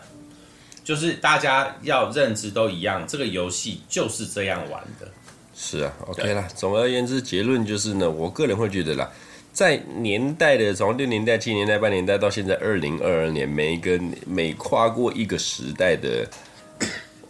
[0.84, 5.08] 就是大家要认知都一样，这个游戏就是这样玩的。
[5.54, 6.48] 是啊，OK 啦。
[6.56, 9.12] 总而言之，结论就是呢，我个人会觉得啦。
[9.52, 16.26] 在年代的从六年代、七年代、八年代到现在二零二二年，每一个每跨过一个时代的，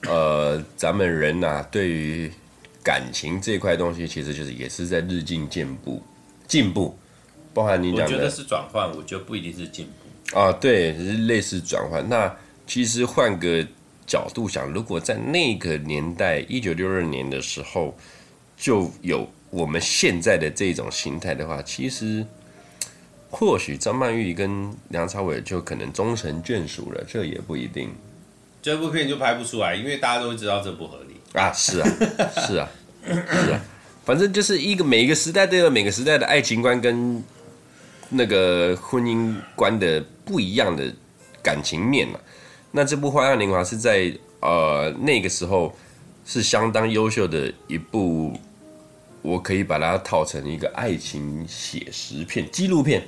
[0.04, 2.32] 呃，咱们人呐、啊，对于
[2.84, 6.02] 感情这块东西，其实就是也是在日进进步，
[6.48, 6.98] 进步。
[7.54, 9.99] 包含你讲的，我觉得是转换，我觉得不一定是进步。
[10.34, 12.08] 啊，对，是类似转换。
[12.08, 12.36] 那
[12.68, 13.66] 其实换个
[14.06, 17.98] 角度想，如果在那个年代，一九六二年的时候，
[18.58, 19.30] 就有。
[19.52, 22.24] 我们现在的这种形态的话，其实
[23.32, 27.90] 或许张曼玉跟梁朝伟就可能终成眷属了，这也不一定。
[28.62, 31.52] 这部片就拍不出来，因为大家都知道这不合理啊！
[31.52, 31.90] 是啊，
[32.46, 32.70] 是啊，
[33.04, 33.60] 是啊，
[34.06, 37.24] 反正就是一个每一个时代都有每个时代的爱情观跟
[38.10, 40.94] 那个婚姻观的不一样的
[41.42, 42.20] 感情面嘛。
[42.72, 44.12] 那这部《花样年华》是在
[44.42, 45.74] 呃那个时候
[46.26, 48.38] 是相当优秀的一部。
[49.22, 53.06] 我可以把它套成一个爱情写实片、纪录片，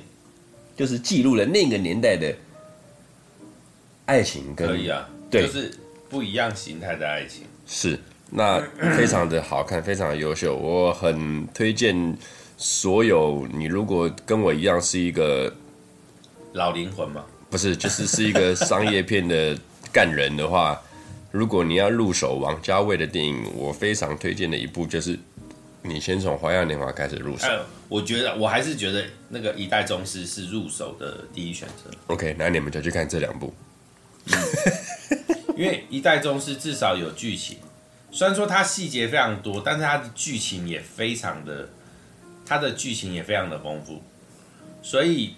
[0.76, 2.30] 就是记录了那个年代的
[4.04, 4.68] 爱情跟。
[4.68, 5.72] 可以啊，对，就是
[6.10, 7.44] 不一样形态的爱情。
[7.66, 7.98] 是，
[8.28, 8.60] 那
[8.94, 11.96] 非常的好看，非常的优秀，我很推荐
[12.62, 15.52] 所有你如果跟我一样是一个
[16.52, 17.24] 老灵魂吗？
[17.50, 19.58] 不是，就是是一个商业片的
[19.92, 20.80] 干人的话，
[21.32, 25.18] 如果你要入手王家卫的电影，我非常推荐的一部就是。
[25.84, 27.48] 你先从《花样年华》开始入手。
[27.88, 31.90] 我觉得我还是觉得那个《一代宗师》是入手的第一选择。
[32.06, 33.52] OK，那你们就去看这两部。
[34.26, 34.32] 嗯、
[35.58, 37.56] 因为《一代宗师》至少有剧情，
[38.12, 41.68] 虽然说它细节非常多，但是它的剧情也非常的，
[42.44, 44.02] 它的剧情也非常的丰富。
[44.82, 45.34] 所以，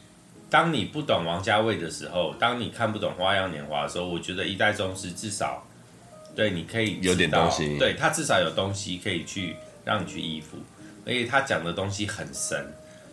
[0.49, 5.67] 当你不懂王家卫的时候，当你看不懂《花样年华》的时候，我觉得《一代宗师》至少
[6.35, 9.57] 对你可以有点东西，对他至少有东西可以去。
[9.87, 10.57] 让你去依附，
[11.05, 12.59] 而且他讲的东西很深，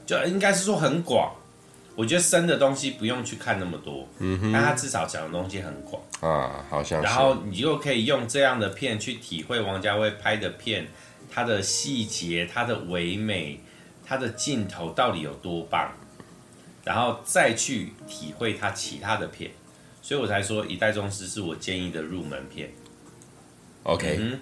[0.06, 1.36] 就应该是说很广。
[1.98, 7.06] 我觉得深的东西不用去看那么多，嗯哼，但他至少讲的东西很广啊，好像是。
[7.06, 10.88] 然后你就可以用这样的片去体会王家卫拍的片，
[11.30, 13.60] 它的细节、它的唯美、
[14.12, 15.90] 它的镜头到底有多棒，
[16.84, 19.50] 然后再去体会他其他的片，
[20.02, 22.70] 所以我才说《一代宗师》是我建议的入门片。
[23.84, 24.18] OK。
[24.20, 24.38] 嗯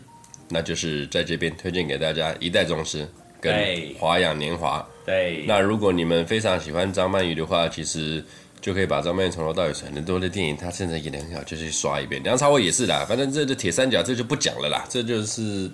[0.47, 3.03] 那就是在这边推荐给大家《一代宗师》
[3.39, 3.53] 跟
[3.99, 4.79] 《花样年华》。
[5.05, 5.45] 对。
[5.47, 8.25] 那如果你们非常喜欢张曼玉的话，其实
[8.59, 12.23] 就可以把张曼玉从头到尾很多的电影，她现在演的很好，就去刷一遍。
[12.23, 15.69] 梁朝伟也是啦，反正这这铁三角这就不讲了啦，这就是。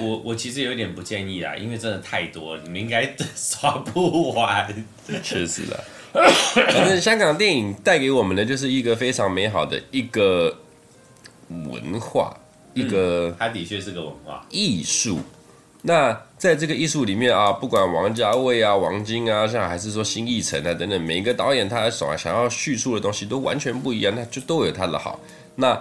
[0.00, 4.86] 我我其实有点不建议啦，因为真的太多了，你们应该 刷不完。
[5.22, 5.84] 确实的。
[6.54, 10.56] 反正香港电影带给我们的就是一个非常美好的一个
[11.48, 12.36] 文化。
[12.74, 15.18] 一个，它的确是个文化艺术。
[15.82, 25.18] 那在这个艺术里面啊，不管王家卫啊、王晶啊，像还是说新艺城啊等等，每一个导演他所想要叙述的东西都完全不一样，那就都有他的好。
[25.56, 25.80] 那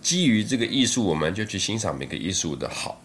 [0.00, 2.98] 基于这个艺术，我们就去欣赏每个艺术的好，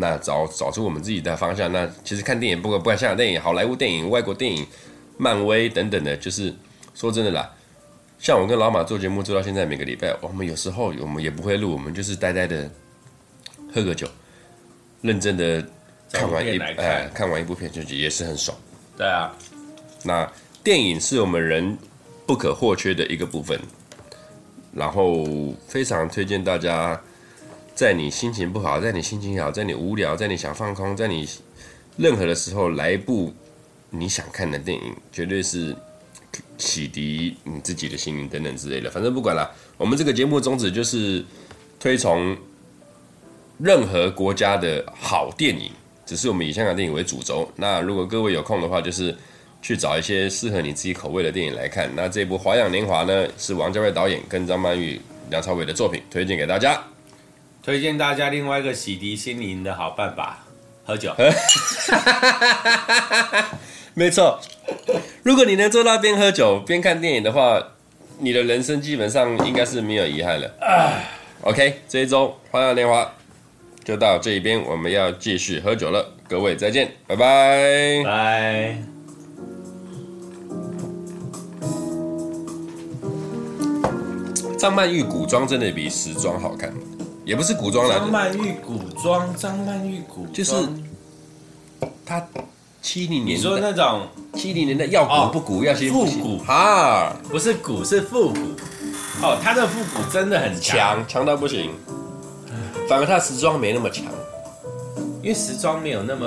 [0.00, 1.70] 那找找出我们自己的方向。
[1.72, 4.64] 那其实看电影，不管不管香港电影、好莱坞电影、外国电影、
[5.16, 6.54] 漫威等等的，就是
[6.94, 7.52] 说真的啦。
[8.18, 12.70] 像我跟老马做节目做到现在，每个礼拜我们有时候我们也不会录，我们就是呆呆的
[13.74, 14.08] 喝个酒，
[15.02, 15.64] 认真的
[16.12, 18.56] 看完一看哎看完一部片就也是很爽。
[18.96, 19.32] 对啊，
[20.04, 20.30] 那
[20.64, 21.76] 电影是我们人
[22.26, 23.58] 不可或缺的一个部分，
[24.72, 25.24] 然后
[25.68, 27.00] 非常推荐大家，
[27.78, 31.28] 在你心情不好，在你心情好，在你无聊，在你想放空，在你
[31.96, 33.32] 任何的时候来一部
[33.90, 35.76] 你想看的电影，绝对是。
[36.56, 39.48] 启迪你自己的心灵等等之类的，反正不管了。
[39.76, 41.24] 我们这个节目宗旨就是
[41.78, 42.36] 推崇
[43.58, 45.70] 任何国家的好电影，
[46.04, 47.48] 只是我们以香港电影为主轴。
[47.54, 49.16] 那如果各位有空的话，就是
[49.62, 51.88] 去找一些适合你自己口味的电影来看。
[51.94, 55.00] 那这部《花样年华》呢，是王家卫导演跟张曼玉、
[55.30, 56.82] 梁朝伟的作品，推荐给大家。
[57.68, 60.38] 推荐大家另外一个洗涤心灵的好办法，
[60.86, 61.14] 喝酒。
[63.92, 64.40] 没错。
[65.22, 67.62] 如果你能做到边喝酒边看电影的话，
[68.20, 70.50] 你的人生基本上应该是没有遗憾了。
[71.42, 73.02] OK，这一周《花样年华》
[73.84, 76.14] 就到这一边，我们要继续喝酒了。
[76.26, 78.02] 各位再见，拜拜。
[78.02, 78.78] 拜。
[84.58, 86.72] 张曼玉古装真的比时装好看，
[87.28, 87.96] 也不是古装啦。
[87.96, 90.54] 张曼玉古装，张曼玉古装就是
[92.06, 92.26] 他。
[92.80, 98.38] 七零年，你说那种七零年的要古不古，哦、要新不新复古哈，不是古是复古。
[99.20, 101.72] 哦，他的复古真的很强，强到不行。
[102.88, 104.06] 反而他时装没那么强，
[105.20, 106.26] 因为时装没有那么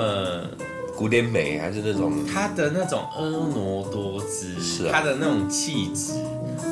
[0.96, 6.12] 古典美，还是那种他的那种婀娜多姿，是啊他的那种气质，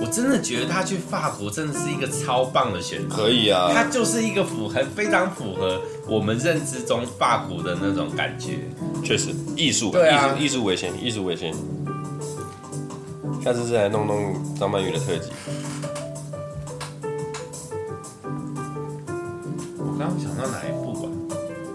[0.00, 3.16] 我真的觉得他去法国真的是一个超棒的选择。
[3.16, 8.58] 可以啊，他就是一个符合非常符合我们认知中法国的那种感觉。
[9.02, 11.52] 确实艺术，对啊艺术艺术为先，艺术为先。
[13.42, 15.30] 下次再来弄弄张曼玉的特辑。
[19.78, 20.89] 我刚刚想到哪一部？